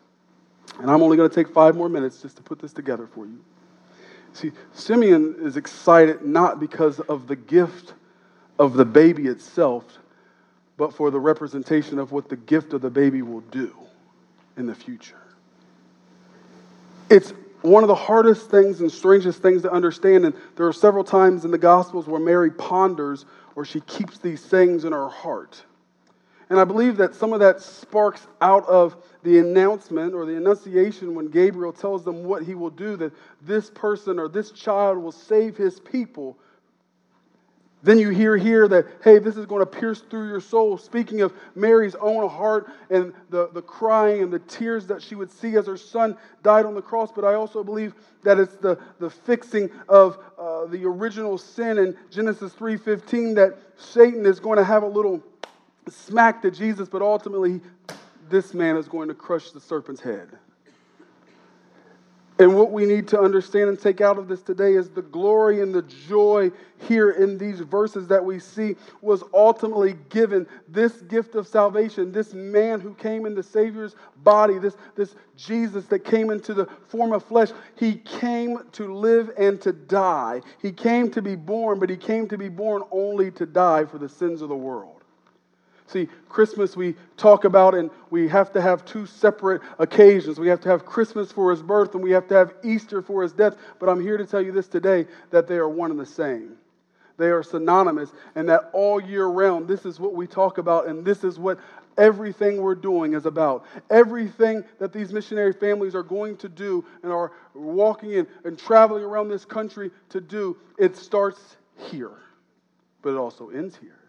And 0.79 0.89
I'm 0.89 1.01
only 1.01 1.17
going 1.17 1.29
to 1.29 1.35
take 1.35 1.51
five 1.51 1.75
more 1.75 1.89
minutes 1.89 2.21
just 2.21 2.35
to 2.37 2.43
put 2.43 2.59
this 2.59 2.73
together 2.73 3.07
for 3.07 3.25
you. 3.25 3.39
See, 4.33 4.51
Simeon 4.73 5.35
is 5.39 5.57
excited 5.57 6.23
not 6.23 6.59
because 6.59 6.99
of 7.01 7.27
the 7.27 7.35
gift 7.35 7.93
of 8.59 8.73
the 8.73 8.85
baby 8.85 9.27
itself, 9.27 9.99
but 10.77 10.93
for 10.93 11.11
the 11.11 11.19
representation 11.19 11.99
of 11.99 12.11
what 12.11 12.29
the 12.29 12.35
gift 12.35 12.73
of 12.73 12.81
the 12.81 12.89
baby 12.89 13.21
will 13.21 13.41
do 13.41 13.75
in 14.57 14.65
the 14.65 14.75
future. 14.75 15.17
It's 17.09 17.33
one 17.61 17.83
of 17.83 17.87
the 17.87 17.95
hardest 17.95 18.49
things 18.49 18.81
and 18.81 18.91
strangest 18.91 19.41
things 19.41 19.61
to 19.61 19.71
understand, 19.71 20.25
and 20.25 20.35
there 20.55 20.67
are 20.67 20.73
several 20.73 21.03
times 21.03 21.45
in 21.45 21.51
the 21.51 21.57
Gospels 21.57 22.07
where 22.07 22.19
Mary 22.19 22.51
ponders 22.51 23.25
or 23.55 23.65
she 23.65 23.79
keeps 23.81 24.17
these 24.17 24.41
things 24.41 24.83
in 24.83 24.91
her 24.91 25.07
heart. 25.07 25.63
And 26.49 26.59
I 26.59 26.65
believe 26.65 26.97
that 26.97 27.15
some 27.15 27.33
of 27.33 27.39
that 27.39 27.61
sparks 27.61 28.27
out 28.41 28.67
of 28.67 28.97
the 29.23 29.39
announcement 29.39 30.13
or 30.13 30.25
the 30.25 30.35
annunciation 30.35 31.15
when 31.15 31.29
Gabriel 31.29 31.71
tells 31.71 32.03
them 32.03 32.23
what 32.25 32.43
he 32.43 32.53
will 32.53 32.69
do, 32.69 32.95
that 32.97 33.13
this 33.41 33.69
person 33.69 34.19
or 34.19 34.27
this 34.27 34.51
child 34.51 34.97
will 34.97 35.11
save 35.11 35.55
his 35.55 35.79
people 35.79 36.37
then 37.83 37.99
you 37.99 38.09
hear 38.09 38.37
here 38.37 38.67
that, 38.69 38.87
hey, 39.03 39.19
this 39.19 39.35
is 39.35 39.45
going 39.45 39.59
to 39.59 39.65
pierce 39.65 39.99
through 39.99 40.29
your 40.29 40.39
soul. 40.39 40.77
Speaking 40.77 41.19
of 41.21 41.33
Mary's 41.53 41.95
own 41.95 42.29
heart 42.29 42.71
and 42.89 43.13
the, 43.29 43.49
the 43.49 43.61
crying 43.61 44.23
and 44.23 44.31
the 44.31 44.39
tears 44.39 44.87
that 44.87 45.01
she 45.01 45.15
would 45.15 45.29
see 45.29 45.57
as 45.57 45.67
her 45.67 45.75
son 45.75 46.17
died 46.43 46.65
on 46.65 46.75
the 46.75 46.81
cross. 46.81 47.11
But 47.13 47.25
I 47.25 47.33
also 47.33 47.61
believe 47.61 47.93
that 48.23 48.39
it's 48.39 48.55
the, 48.55 48.79
the 48.99 49.09
fixing 49.09 49.69
of 49.89 50.17
uh, 50.39 50.65
the 50.67 50.85
original 50.85 51.37
sin 51.37 51.77
in 51.77 51.97
Genesis 52.09 52.53
3.15 52.53 53.35
that 53.35 53.57
Satan 53.75 54.25
is 54.25 54.39
going 54.39 54.57
to 54.57 54.63
have 54.63 54.83
a 54.83 54.87
little 54.87 55.21
smack 55.89 56.41
to 56.43 56.51
Jesus, 56.51 56.87
but 56.87 57.01
ultimately 57.01 57.59
this 58.29 58.53
man 58.53 58.77
is 58.77 58.87
going 58.87 59.09
to 59.09 59.13
crush 59.13 59.51
the 59.51 59.59
serpent's 59.59 59.99
head. 59.99 60.29
And 62.43 62.55
what 62.55 62.73
we 62.73 62.85
need 62.85 63.07
to 63.07 63.21
understand 63.21 63.69
and 63.69 63.79
take 63.79 64.01
out 64.01 64.17
of 64.17 64.27
this 64.27 64.41
today 64.41 64.73
is 64.73 64.89
the 64.89 65.01
glory 65.01 65.61
and 65.61 65.73
the 65.73 65.81
joy 65.81 66.51
here 66.89 67.11
in 67.11 67.37
these 67.37 67.61
verses 67.61 68.05
that 68.07 68.25
we 68.25 68.37
see 68.37 68.75
was 69.01 69.23
ultimately 69.33 69.95
given. 70.09 70.45
This 70.67 70.91
gift 71.03 71.35
of 71.35 71.47
salvation, 71.47 72.11
this 72.11 72.33
man 72.33 72.81
who 72.81 72.95
came 72.95 73.25
in 73.25 73.33
the 73.33 73.43
Savior's 73.43 73.95
body, 74.23 74.59
this, 74.59 74.75
this 74.97 75.15
Jesus 75.37 75.85
that 75.85 75.99
came 75.99 76.31
into 76.31 76.53
the 76.53 76.65
form 76.89 77.13
of 77.13 77.23
flesh, 77.23 77.51
he 77.77 77.95
came 77.95 78.59
to 78.73 78.93
live 78.93 79.31
and 79.37 79.61
to 79.61 79.71
die. 79.71 80.41
He 80.61 80.73
came 80.73 81.09
to 81.11 81.21
be 81.21 81.37
born, 81.37 81.79
but 81.79 81.89
he 81.89 81.95
came 81.95 82.27
to 82.27 82.37
be 82.37 82.49
born 82.49 82.83
only 82.91 83.31
to 83.31 83.45
die 83.45 83.85
for 83.85 83.99
the 83.99 84.09
sins 84.09 84.41
of 84.41 84.49
the 84.49 84.55
world. 84.57 85.02
See, 85.87 86.07
Christmas 86.29 86.75
we 86.75 86.95
talk 87.17 87.43
about, 87.43 87.75
and 87.75 87.91
we 88.09 88.27
have 88.29 88.51
to 88.53 88.61
have 88.61 88.85
two 88.85 89.05
separate 89.05 89.61
occasions. 89.79 90.39
We 90.39 90.47
have 90.47 90.61
to 90.61 90.69
have 90.69 90.85
Christmas 90.85 91.31
for 91.31 91.51
his 91.51 91.61
birth, 91.61 91.93
and 91.93 92.03
we 92.03 92.11
have 92.11 92.27
to 92.29 92.35
have 92.35 92.53
Easter 92.63 93.01
for 93.01 93.21
his 93.21 93.33
death. 93.33 93.57
But 93.79 93.89
I'm 93.89 94.01
here 94.01 94.17
to 94.17 94.25
tell 94.25 94.41
you 94.41 94.51
this 94.51 94.67
today 94.67 95.05
that 95.31 95.47
they 95.47 95.55
are 95.55 95.69
one 95.69 95.91
and 95.91 95.99
the 95.99 96.05
same. 96.05 96.57
They 97.17 97.27
are 97.27 97.43
synonymous, 97.43 98.11
and 98.35 98.49
that 98.49 98.69
all 98.73 98.99
year 98.99 99.27
round, 99.27 99.67
this 99.67 99.85
is 99.85 99.99
what 99.99 100.13
we 100.13 100.25
talk 100.25 100.57
about, 100.57 100.87
and 100.87 101.05
this 101.05 101.23
is 101.23 101.37
what 101.37 101.59
everything 101.95 102.57
we're 102.57 102.73
doing 102.73 103.13
is 103.13 103.27
about. 103.27 103.65
Everything 103.91 104.63
that 104.79 104.91
these 104.91 105.13
missionary 105.13 105.53
families 105.53 105.93
are 105.93 106.01
going 106.01 106.37
to 106.37 106.49
do 106.49 106.83
and 107.03 107.11
are 107.11 107.33
walking 107.53 108.13
in 108.13 108.25
and 108.45 108.57
traveling 108.57 109.03
around 109.03 109.27
this 109.27 109.45
country 109.45 109.91
to 110.09 110.19
do, 110.19 110.57
it 110.79 110.95
starts 110.95 111.57
here, 111.77 112.17
but 113.03 113.11
it 113.11 113.17
also 113.17 113.49
ends 113.49 113.77
here 113.77 114.02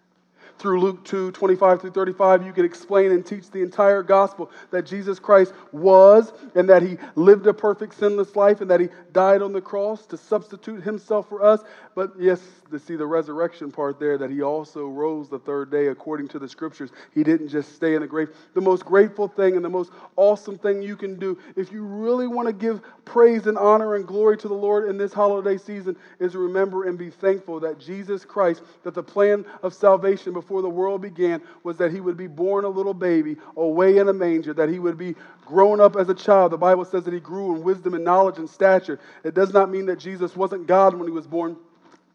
through 0.58 0.80
Luke 0.80 1.04
2 1.04 1.32
25 1.32 1.80
through 1.80 1.90
35, 1.90 2.46
you 2.46 2.52
could 2.52 2.64
explain 2.64 3.12
and 3.12 3.24
teach 3.24 3.50
the 3.50 3.60
entire 3.60 4.02
gospel 4.02 4.50
that 4.70 4.86
Jesus 4.86 5.18
Christ 5.18 5.52
was 5.72 6.32
and 6.54 6.68
that 6.68 6.82
he 6.82 6.96
lived 7.14 7.46
a 7.46 7.54
perfect 7.54 7.94
sinless 7.94 8.36
life 8.36 8.60
and 8.60 8.70
that 8.70 8.80
he 8.80 8.88
died 9.12 9.42
on 9.42 9.52
the 9.52 9.60
cross 9.60 10.06
to 10.06 10.16
substitute 10.16 10.82
himself 10.82 11.28
for 11.28 11.44
us. 11.44 11.62
But 11.94 12.12
yes, 12.18 12.40
to 12.70 12.78
see 12.78 12.96
the 12.96 13.06
resurrection 13.06 13.70
part 13.70 13.98
there, 14.00 14.18
that 14.18 14.30
he 14.30 14.42
also 14.42 14.86
rose 14.86 15.28
the 15.28 15.38
third 15.38 15.70
day 15.70 15.88
according 15.88 16.28
to 16.28 16.38
the 16.38 16.48
scriptures. 16.48 16.90
He 17.12 17.22
didn't 17.22 17.48
just 17.48 17.74
stay 17.74 17.94
in 17.94 18.00
the 18.00 18.06
grave. 18.06 18.30
The 18.54 18.60
most 18.60 18.84
grateful 18.84 19.28
thing 19.28 19.56
and 19.56 19.64
the 19.64 19.70
most 19.70 19.92
awesome 20.16 20.58
thing 20.58 20.82
you 20.82 20.96
can 20.96 21.18
do 21.18 21.38
if 21.56 21.72
you 21.72 21.84
really 21.84 22.26
want 22.26 22.48
to 22.48 22.52
give 22.52 22.80
praise 23.04 23.46
and 23.46 23.58
honor 23.58 23.96
and 23.96 24.06
glory 24.06 24.36
to 24.38 24.48
the 24.48 24.54
Lord 24.54 24.88
in 24.88 24.96
this 24.96 25.12
holiday 25.12 25.58
season 25.58 25.96
is 26.18 26.34
remember 26.34 26.84
and 26.84 26.98
be 26.98 27.10
thankful 27.10 27.60
that 27.60 27.78
Jesus 27.78 28.24
Christ, 28.24 28.62
that 28.82 28.94
the 28.94 29.02
plan 29.02 29.44
of 29.62 29.74
salvation 29.74 30.32
before 30.32 30.43
the 30.48 30.68
world 30.68 31.02
began 31.02 31.42
was 31.62 31.76
that 31.78 31.92
he 31.92 32.00
would 32.00 32.16
be 32.16 32.26
born 32.26 32.64
a 32.64 32.68
little 32.68 32.94
baby 32.94 33.36
away 33.56 33.98
in 33.98 34.08
a 34.08 34.12
manger, 34.12 34.54
that 34.54 34.68
he 34.68 34.78
would 34.78 34.98
be 34.98 35.14
grown 35.46 35.80
up 35.80 35.96
as 35.96 36.08
a 36.08 36.14
child. 36.14 36.52
The 36.52 36.58
Bible 36.58 36.84
says 36.84 37.04
that 37.04 37.14
he 37.14 37.20
grew 37.20 37.54
in 37.54 37.62
wisdom 37.62 37.94
and 37.94 38.04
knowledge 38.04 38.38
and 38.38 38.48
stature. 38.48 38.98
It 39.24 39.34
does 39.34 39.52
not 39.52 39.70
mean 39.70 39.86
that 39.86 39.98
Jesus 39.98 40.36
wasn't 40.36 40.66
God 40.66 40.94
when 40.94 41.08
he 41.08 41.12
was 41.12 41.26
born. 41.26 41.56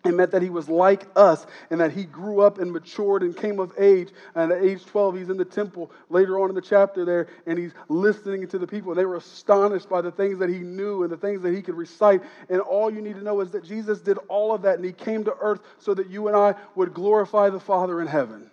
It 0.05 0.13
meant 0.13 0.31
that 0.31 0.41
he 0.41 0.49
was 0.49 0.69
like 0.69 1.07
us 1.17 1.45
and 1.69 1.81
that 1.81 1.91
he 1.91 2.05
grew 2.05 2.39
up 2.39 2.57
and 2.57 2.71
matured 2.71 3.21
and 3.21 3.35
came 3.35 3.59
of 3.59 3.73
age. 3.77 4.09
And 4.33 4.49
at 4.49 4.63
age 4.63 4.85
12, 4.85 5.17
he's 5.17 5.29
in 5.29 5.35
the 5.35 5.43
temple 5.43 5.91
later 6.09 6.39
on 6.39 6.47
in 6.47 6.55
the 6.55 6.61
chapter 6.61 7.03
there 7.03 7.27
and 7.45 7.59
he's 7.59 7.73
listening 7.89 8.47
to 8.47 8.57
the 8.57 8.65
people. 8.65 8.95
They 8.95 9.03
were 9.03 9.17
astonished 9.17 9.89
by 9.89 9.99
the 9.99 10.11
things 10.11 10.39
that 10.39 10.49
he 10.49 10.59
knew 10.59 11.03
and 11.03 11.11
the 11.11 11.17
things 11.17 11.41
that 11.41 11.53
he 11.53 11.61
could 11.61 11.75
recite. 11.75 12.21
And 12.49 12.61
all 12.61 12.89
you 12.89 13.01
need 13.01 13.15
to 13.15 13.23
know 13.23 13.41
is 13.41 13.51
that 13.51 13.65
Jesus 13.65 13.99
did 13.99 14.17
all 14.29 14.53
of 14.53 14.61
that 14.61 14.77
and 14.77 14.85
he 14.85 14.93
came 14.93 15.25
to 15.25 15.35
earth 15.41 15.59
so 15.79 15.93
that 15.93 16.09
you 16.09 16.29
and 16.29 16.37
I 16.37 16.55
would 16.75 16.93
glorify 16.93 17.49
the 17.49 17.59
Father 17.59 17.99
in 17.99 18.07
heaven. 18.07 18.49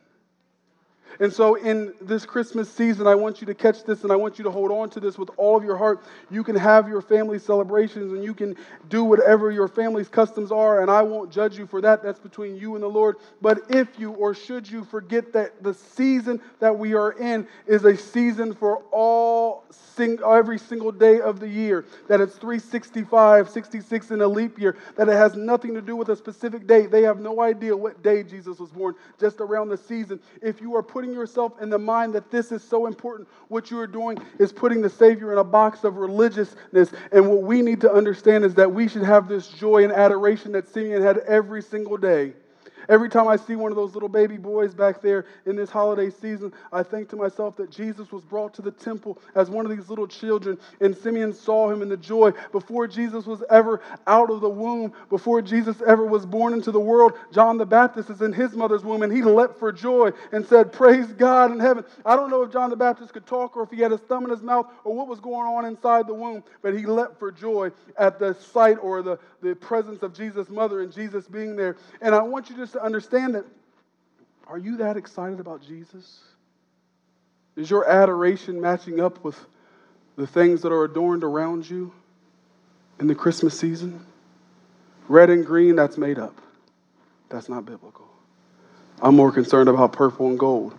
And 1.20 1.32
so, 1.32 1.54
in 1.54 1.94
this 2.00 2.26
Christmas 2.26 2.70
season, 2.70 3.06
I 3.06 3.14
want 3.14 3.40
you 3.40 3.46
to 3.46 3.54
catch 3.54 3.84
this 3.84 4.02
and 4.02 4.12
I 4.12 4.16
want 4.16 4.38
you 4.38 4.44
to 4.44 4.50
hold 4.50 4.70
on 4.70 4.90
to 4.90 5.00
this 5.00 5.18
with 5.18 5.30
all 5.36 5.56
of 5.56 5.64
your 5.64 5.76
heart. 5.76 6.04
You 6.30 6.44
can 6.44 6.56
have 6.56 6.88
your 6.88 7.00
family 7.00 7.38
celebrations 7.38 8.12
and 8.12 8.22
you 8.22 8.34
can 8.34 8.56
do 8.88 9.04
whatever 9.04 9.50
your 9.50 9.68
family's 9.68 10.08
customs 10.08 10.52
are, 10.52 10.82
and 10.82 10.90
I 10.90 11.02
won't 11.02 11.30
judge 11.30 11.58
you 11.58 11.66
for 11.66 11.80
that. 11.80 12.02
That's 12.02 12.20
between 12.20 12.56
you 12.56 12.74
and 12.74 12.82
the 12.82 12.88
Lord. 12.88 13.16
But 13.40 13.62
if 13.70 13.98
you 13.98 14.12
or 14.12 14.34
should 14.34 14.70
you 14.70 14.84
forget 14.84 15.32
that 15.32 15.62
the 15.62 15.74
season 15.74 16.40
that 16.60 16.78
we 16.78 16.94
are 16.94 17.12
in 17.12 17.46
is 17.66 17.84
a 17.84 17.96
season 17.96 18.54
for 18.54 18.82
all 18.92 19.25
sing, 19.70 20.18
every 20.26 20.58
single 20.58 20.92
day 20.92 21.20
of 21.20 21.40
the 21.40 21.48
year, 21.48 21.84
that 22.08 22.20
it's 22.20 22.36
365, 22.36 23.48
66 23.48 24.10
in 24.10 24.20
a 24.20 24.26
leap 24.26 24.58
year, 24.58 24.76
that 24.96 25.08
it 25.08 25.12
has 25.12 25.34
nothing 25.34 25.74
to 25.74 25.82
do 25.82 25.96
with 25.96 26.08
a 26.08 26.16
specific 26.16 26.66
date. 26.66 26.90
They 26.90 27.02
have 27.02 27.20
no 27.20 27.40
idea 27.40 27.76
what 27.76 28.02
day 28.02 28.22
Jesus 28.22 28.58
was 28.58 28.70
born, 28.70 28.94
just 29.18 29.40
around 29.40 29.68
the 29.68 29.76
season. 29.76 30.20
If 30.42 30.60
you 30.60 30.76
are 30.76 30.82
putting 30.82 31.12
yourself 31.12 31.60
in 31.60 31.70
the 31.70 31.78
mind 31.78 32.14
that 32.14 32.30
this 32.30 32.52
is 32.52 32.62
so 32.62 32.86
important, 32.86 33.28
what 33.48 33.70
you 33.70 33.78
are 33.78 33.86
doing 33.86 34.18
is 34.38 34.52
putting 34.52 34.80
the 34.80 34.90
Savior 34.90 35.32
in 35.32 35.38
a 35.38 35.44
box 35.44 35.84
of 35.84 35.96
religiousness. 35.96 36.92
And 37.12 37.28
what 37.28 37.42
we 37.42 37.62
need 37.62 37.80
to 37.82 37.92
understand 37.92 38.44
is 38.44 38.54
that 38.54 38.72
we 38.72 38.88
should 38.88 39.02
have 39.02 39.28
this 39.28 39.48
joy 39.48 39.84
and 39.84 39.92
adoration 39.92 40.52
that 40.52 40.68
Simeon 40.68 41.02
had 41.02 41.18
every 41.18 41.62
single 41.62 41.96
day. 41.96 42.34
Every 42.88 43.08
time 43.08 43.28
I 43.28 43.36
see 43.36 43.56
one 43.56 43.72
of 43.72 43.76
those 43.76 43.94
little 43.94 44.08
baby 44.08 44.36
boys 44.36 44.74
back 44.74 45.00
there 45.00 45.26
in 45.44 45.56
this 45.56 45.70
holiday 45.70 46.10
season, 46.10 46.52
I 46.72 46.82
think 46.82 47.08
to 47.10 47.16
myself 47.16 47.56
that 47.56 47.70
Jesus 47.70 48.12
was 48.12 48.22
brought 48.22 48.54
to 48.54 48.62
the 48.62 48.70
temple 48.70 49.18
as 49.34 49.50
one 49.50 49.66
of 49.66 49.76
these 49.76 49.88
little 49.88 50.06
children, 50.06 50.58
and 50.80 50.96
Simeon 50.96 51.32
saw 51.32 51.70
him 51.70 51.82
in 51.82 51.88
the 51.88 51.96
joy. 51.96 52.32
Before 52.52 52.86
Jesus 52.86 53.26
was 53.26 53.42
ever 53.50 53.82
out 54.06 54.30
of 54.30 54.40
the 54.40 54.48
womb, 54.48 54.92
before 55.10 55.42
Jesus 55.42 55.82
ever 55.86 56.06
was 56.06 56.24
born 56.26 56.52
into 56.52 56.70
the 56.70 56.80
world, 56.80 57.14
John 57.32 57.58
the 57.58 57.66
Baptist 57.66 58.10
is 58.10 58.22
in 58.22 58.32
his 58.32 58.54
mother's 58.54 58.84
womb, 58.84 59.02
and 59.02 59.12
he 59.12 59.22
leapt 59.22 59.58
for 59.58 59.72
joy 59.72 60.10
and 60.32 60.46
said, 60.46 60.72
Praise 60.72 61.06
God 61.12 61.50
in 61.50 61.58
heaven. 61.58 61.84
I 62.04 62.16
don't 62.16 62.30
know 62.30 62.42
if 62.42 62.52
John 62.52 62.70
the 62.70 62.76
Baptist 62.76 63.12
could 63.12 63.26
talk 63.26 63.56
or 63.56 63.62
if 63.62 63.70
he 63.70 63.80
had 63.80 63.90
his 63.90 64.00
thumb 64.00 64.24
in 64.24 64.30
his 64.30 64.42
mouth 64.42 64.66
or 64.84 64.94
what 64.94 65.08
was 65.08 65.20
going 65.20 65.46
on 65.46 65.64
inside 65.64 66.06
the 66.06 66.14
womb, 66.14 66.42
but 66.62 66.76
he 66.76 66.86
leapt 66.86 67.18
for 67.18 67.32
joy 67.32 67.70
at 67.98 68.18
the 68.18 68.34
sight 68.34 68.78
or 68.80 69.02
the, 69.02 69.18
the 69.42 69.54
presence 69.54 70.02
of 70.02 70.14
Jesus' 70.14 70.48
mother 70.48 70.82
and 70.82 70.92
Jesus 70.92 71.26
being 71.26 71.56
there. 71.56 71.76
And 72.00 72.14
I 72.14 72.22
want 72.22 72.50
you 72.50 72.56
just 72.56 72.75
to 72.76 72.84
understand 72.84 73.34
that 73.34 73.44
are 74.46 74.58
you 74.58 74.76
that 74.76 74.96
excited 74.96 75.40
about 75.40 75.60
Jesus? 75.62 76.20
Is 77.56 77.68
your 77.68 77.88
adoration 77.88 78.60
matching 78.60 79.00
up 79.00 79.24
with 79.24 79.38
the 80.16 80.26
things 80.26 80.62
that 80.62 80.72
are 80.72 80.84
adorned 80.84 81.24
around 81.24 81.68
you 81.68 81.92
in 83.00 83.06
the 83.06 83.14
Christmas 83.14 83.58
season? 83.58 84.06
Red 85.08 85.30
and 85.30 85.44
green, 85.44 85.74
that's 85.74 85.98
made 85.98 86.18
up. 86.18 86.40
That's 87.28 87.48
not 87.48 87.64
biblical. 87.64 88.06
I'm 89.02 89.16
more 89.16 89.32
concerned 89.32 89.68
about 89.68 89.92
purple 89.92 90.28
and 90.28 90.38
gold, 90.38 90.74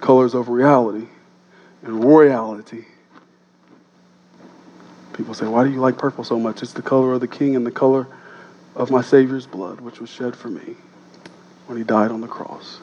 colors 0.00 0.34
of 0.34 0.48
reality 0.48 1.06
and 1.82 2.04
royalty. 2.04 2.84
People 5.14 5.34
say, 5.34 5.46
Why 5.46 5.64
do 5.64 5.70
you 5.70 5.80
like 5.80 5.96
purple 5.96 6.24
so 6.24 6.38
much? 6.38 6.62
It's 6.62 6.72
the 6.72 6.82
color 6.82 7.14
of 7.14 7.20
the 7.20 7.28
king 7.28 7.56
and 7.56 7.66
the 7.66 7.70
color 7.70 8.06
of 8.76 8.90
my 8.90 9.02
Savior's 9.02 9.46
blood, 9.46 9.80
which 9.80 9.98
was 10.00 10.10
shed 10.10 10.36
for 10.36 10.48
me 10.48 10.76
when 11.68 11.76
he 11.78 11.84
died 11.84 12.10
on 12.10 12.20
the 12.20 12.26
cross. 12.26 12.80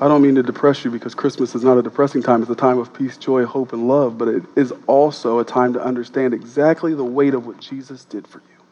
I 0.00 0.08
don't 0.08 0.20
mean 0.20 0.34
to 0.34 0.42
depress 0.42 0.84
you 0.84 0.90
because 0.90 1.14
Christmas 1.14 1.54
is 1.54 1.62
not 1.62 1.78
a 1.78 1.82
depressing 1.82 2.24
time. 2.24 2.42
It's 2.42 2.50
a 2.50 2.56
time 2.56 2.78
of 2.78 2.92
peace, 2.92 3.16
joy, 3.16 3.44
hope, 3.44 3.72
and 3.72 3.86
love, 3.86 4.18
but 4.18 4.26
it 4.26 4.42
is 4.56 4.72
also 4.88 5.38
a 5.38 5.44
time 5.44 5.74
to 5.74 5.82
understand 5.82 6.34
exactly 6.34 6.92
the 6.92 7.04
weight 7.04 7.34
of 7.34 7.46
what 7.46 7.60
Jesus 7.60 8.04
did 8.04 8.26
for 8.26 8.38
you. 8.38 8.64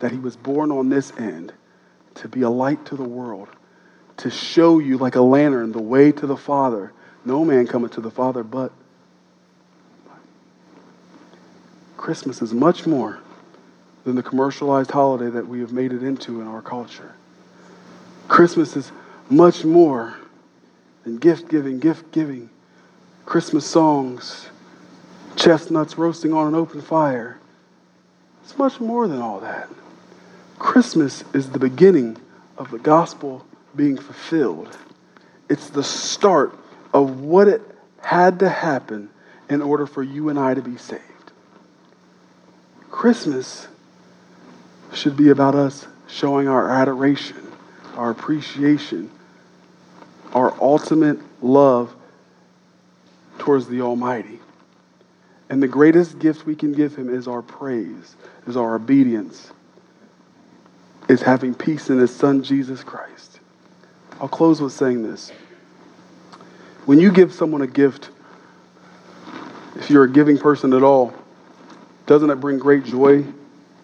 That 0.00 0.10
he 0.10 0.18
was 0.18 0.34
born 0.34 0.72
on 0.72 0.88
this 0.88 1.12
end 1.16 1.52
to 2.16 2.26
be 2.26 2.42
a 2.42 2.50
light 2.50 2.84
to 2.86 2.96
the 2.96 3.04
world, 3.04 3.48
to 4.18 4.30
show 4.30 4.80
you 4.80 4.98
like 4.98 5.14
a 5.14 5.22
lantern 5.22 5.70
the 5.70 5.80
way 5.80 6.10
to 6.10 6.26
the 6.26 6.36
Father. 6.36 6.92
No 7.24 7.44
man 7.44 7.68
cometh 7.68 7.92
to 7.92 8.00
the 8.00 8.10
Father 8.10 8.42
but. 8.42 8.72
Christmas 11.96 12.42
is 12.42 12.52
much 12.52 12.88
more 12.88 13.20
than 14.02 14.16
the 14.16 14.22
commercialized 14.22 14.90
holiday 14.90 15.30
that 15.30 15.46
we 15.46 15.60
have 15.60 15.72
made 15.72 15.92
it 15.92 16.02
into 16.02 16.40
in 16.40 16.48
our 16.48 16.60
culture. 16.60 17.14
Christmas 18.28 18.76
is 18.76 18.90
much 19.28 19.64
more 19.64 20.16
than 21.04 21.18
gift 21.18 21.48
giving, 21.48 21.78
gift 21.78 22.10
giving, 22.12 22.50
Christmas 23.26 23.66
songs, 23.66 24.48
chestnuts 25.36 25.98
roasting 25.98 26.32
on 26.32 26.48
an 26.48 26.54
open 26.54 26.80
fire. 26.80 27.38
It's 28.42 28.56
much 28.58 28.80
more 28.80 29.08
than 29.08 29.20
all 29.20 29.40
that. 29.40 29.68
Christmas 30.58 31.24
is 31.32 31.50
the 31.50 31.58
beginning 31.58 32.16
of 32.56 32.70
the 32.70 32.78
gospel 32.78 33.44
being 33.74 33.96
fulfilled. 33.96 34.76
It's 35.48 35.70
the 35.70 35.82
start 35.84 36.56
of 36.92 37.20
what 37.20 37.48
it 37.48 37.62
had 38.00 38.38
to 38.40 38.48
happen 38.48 39.10
in 39.48 39.60
order 39.60 39.86
for 39.86 40.02
you 40.02 40.28
and 40.28 40.38
I 40.38 40.54
to 40.54 40.62
be 40.62 40.76
saved. 40.76 41.02
Christmas 42.90 43.68
should 44.92 45.16
be 45.16 45.30
about 45.30 45.54
us 45.54 45.86
showing 46.06 46.48
our 46.48 46.70
adoration 46.70 47.53
our 47.96 48.10
appreciation, 48.10 49.10
our 50.32 50.54
ultimate 50.60 51.18
love 51.42 51.94
towards 53.38 53.68
the 53.68 53.80
Almighty. 53.82 54.40
And 55.50 55.62
the 55.62 55.68
greatest 55.68 56.18
gift 56.18 56.46
we 56.46 56.56
can 56.56 56.72
give 56.72 56.96
Him 56.96 57.12
is 57.14 57.28
our 57.28 57.42
praise, 57.42 58.16
is 58.46 58.56
our 58.56 58.76
obedience, 58.76 59.52
is 61.08 61.22
having 61.22 61.54
peace 61.54 61.90
in 61.90 61.98
His 61.98 62.14
Son, 62.14 62.42
Jesus 62.42 62.82
Christ. 62.82 63.40
I'll 64.20 64.28
close 64.28 64.60
with 64.60 64.72
saying 64.72 65.02
this. 65.02 65.32
When 66.86 66.98
you 66.98 67.12
give 67.12 67.32
someone 67.32 67.62
a 67.62 67.66
gift, 67.66 68.10
if 69.76 69.90
you're 69.90 70.04
a 70.04 70.10
giving 70.10 70.38
person 70.38 70.72
at 70.72 70.82
all, 70.82 71.14
Doesn't 72.06 72.28
it 72.28 72.36
bring 72.36 72.58
great 72.58 72.84
joy 72.84 73.24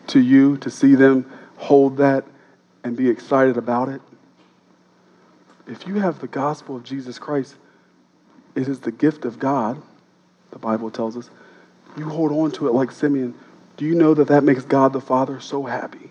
to 0.08 0.20
you 0.20 0.56
to 0.58 0.70
see 0.70 0.94
them 0.94 1.30
hold 1.56 1.96
that 1.98 2.24
and 2.84 2.96
be 2.96 3.08
excited 3.08 3.56
about 3.56 3.88
it? 3.88 4.00
If 5.66 5.86
you 5.86 5.96
have 5.96 6.20
the 6.20 6.26
gospel 6.26 6.76
of 6.76 6.84
Jesus 6.84 7.18
Christ, 7.18 7.54
it 8.54 8.68
is 8.68 8.80
the 8.80 8.90
gift 8.90 9.24
of 9.24 9.38
God, 9.38 9.80
the 10.50 10.58
Bible 10.58 10.90
tells 10.90 11.16
us. 11.16 11.30
You 11.96 12.08
hold 12.08 12.32
on 12.32 12.50
to 12.52 12.68
it 12.68 12.72
like 12.72 12.90
Simeon. 12.90 13.34
Do 13.76 13.84
you 13.84 13.94
know 13.94 14.14
that 14.14 14.28
that 14.28 14.44
makes 14.44 14.64
God 14.64 14.92
the 14.92 15.00
Father 15.00 15.40
so 15.40 15.64
happy 15.64 16.10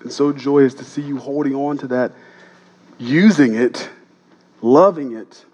and 0.00 0.12
so 0.12 0.32
joyous 0.32 0.74
to 0.74 0.84
see 0.84 1.02
you 1.02 1.18
holding 1.18 1.54
on 1.54 1.78
to 1.78 1.86
that, 1.88 2.12
using 2.98 3.54
it, 3.54 3.88
loving 4.62 5.16
it, 5.16 5.44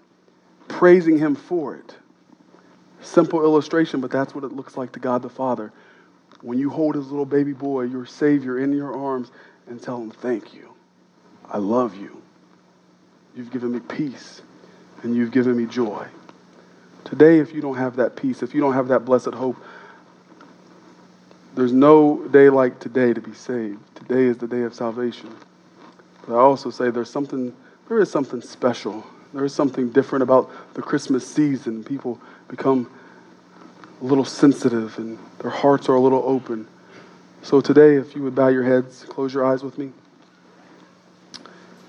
praising 0.67 1.17
Him 1.17 1.35
for 1.35 1.75
it? 1.75 1.95
Simple 3.01 3.43
illustration, 3.43 4.01
but 4.01 4.11
that's 4.11 4.33
what 4.33 4.43
it 4.43 4.51
looks 4.51 4.75
like 4.75 4.91
to 4.93 4.99
God 4.99 5.21
the 5.21 5.29
Father. 5.29 5.71
When 6.41 6.57
you 6.57 6.69
hold 6.69 6.95
His 6.95 7.09
little 7.09 7.25
baby 7.25 7.53
boy, 7.53 7.83
your 7.83 8.05
Savior, 8.05 8.59
in 8.59 8.73
your 8.73 8.95
arms 8.95 9.31
and 9.69 9.81
tell 9.81 9.97
Him, 9.97 10.11
Thank 10.11 10.53
you. 10.53 10.73
I 11.49 11.57
love 11.57 11.95
you. 11.95 12.21
You've 13.35 13.51
given 13.51 13.71
me 13.71 13.79
peace 13.79 14.41
and 15.03 15.15
you've 15.15 15.31
given 15.31 15.55
me 15.55 15.65
joy. 15.65 16.07
Today, 17.05 17.39
if 17.39 17.53
you 17.53 17.61
don't 17.61 17.77
have 17.77 17.95
that 17.97 18.15
peace, 18.15 18.43
if 18.43 18.53
you 18.53 18.59
don't 18.59 18.73
have 18.73 18.89
that 18.89 19.05
blessed 19.05 19.33
hope, 19.33 19.55
there's 21.55 21.71
no 21.71 22.27
day 22.27 22.49
like 22.49 22.79
today 22.79 23.13
to 23.13 23.21
be 23.21 23.33
saved. 23.33 23.79
Today 23.95 24.25
is 24.25 24.37
the 24.37 24.47
day 24.47 24.63
of 24.63 24.73
salvation. 24.73 25.33
But 26.27 26.35
I 26.35 26.39
also 26.39 26.69
say 26.69 26.89
there's 26.89 27.09
something, 27.09 27.55
there 27.87 27.99
is 27.99 28.11
something 28.11 28.41
special. 28.41 29.05
There 29.33 29.45
is 29.45 29.53
something 29.53 29.89
different 29.89 30.23
about 30.23 30.51
the 30.73 30.81
Christmas 30.81 31.25
season. 31.25 31.83
People 31.83 32.19
become 32.47 32.89
a 34.01 34.03
little 34.03 34.25
sensitive 34.25 34.97
and 34.99 35.17
their 35.39 35.51
hearts 35.51 35.89
are 35.89 35.95
a 35.95 35.99
little 35.99 36.23
open. 36.25 36.67
So 37.47 37.61
today, 37.61 37.95
if 37.95 38.13
you 38.13 38.23
would 38.23 38.35
bow 38.35 38.49
your 38.49 38.65
heads, 38.65 39.05
close 39.07 39.33
your 39.33 39.45
eyes 39.45 39.63
with 39.63 39.77
me. 39.77 39.93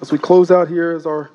As 0.01 0.13
we 0.13 0.17
close 0.17 0.53
out 0.53 0.69
here 0.69 0.93
as 0.93 1.05
our 1.05 1.33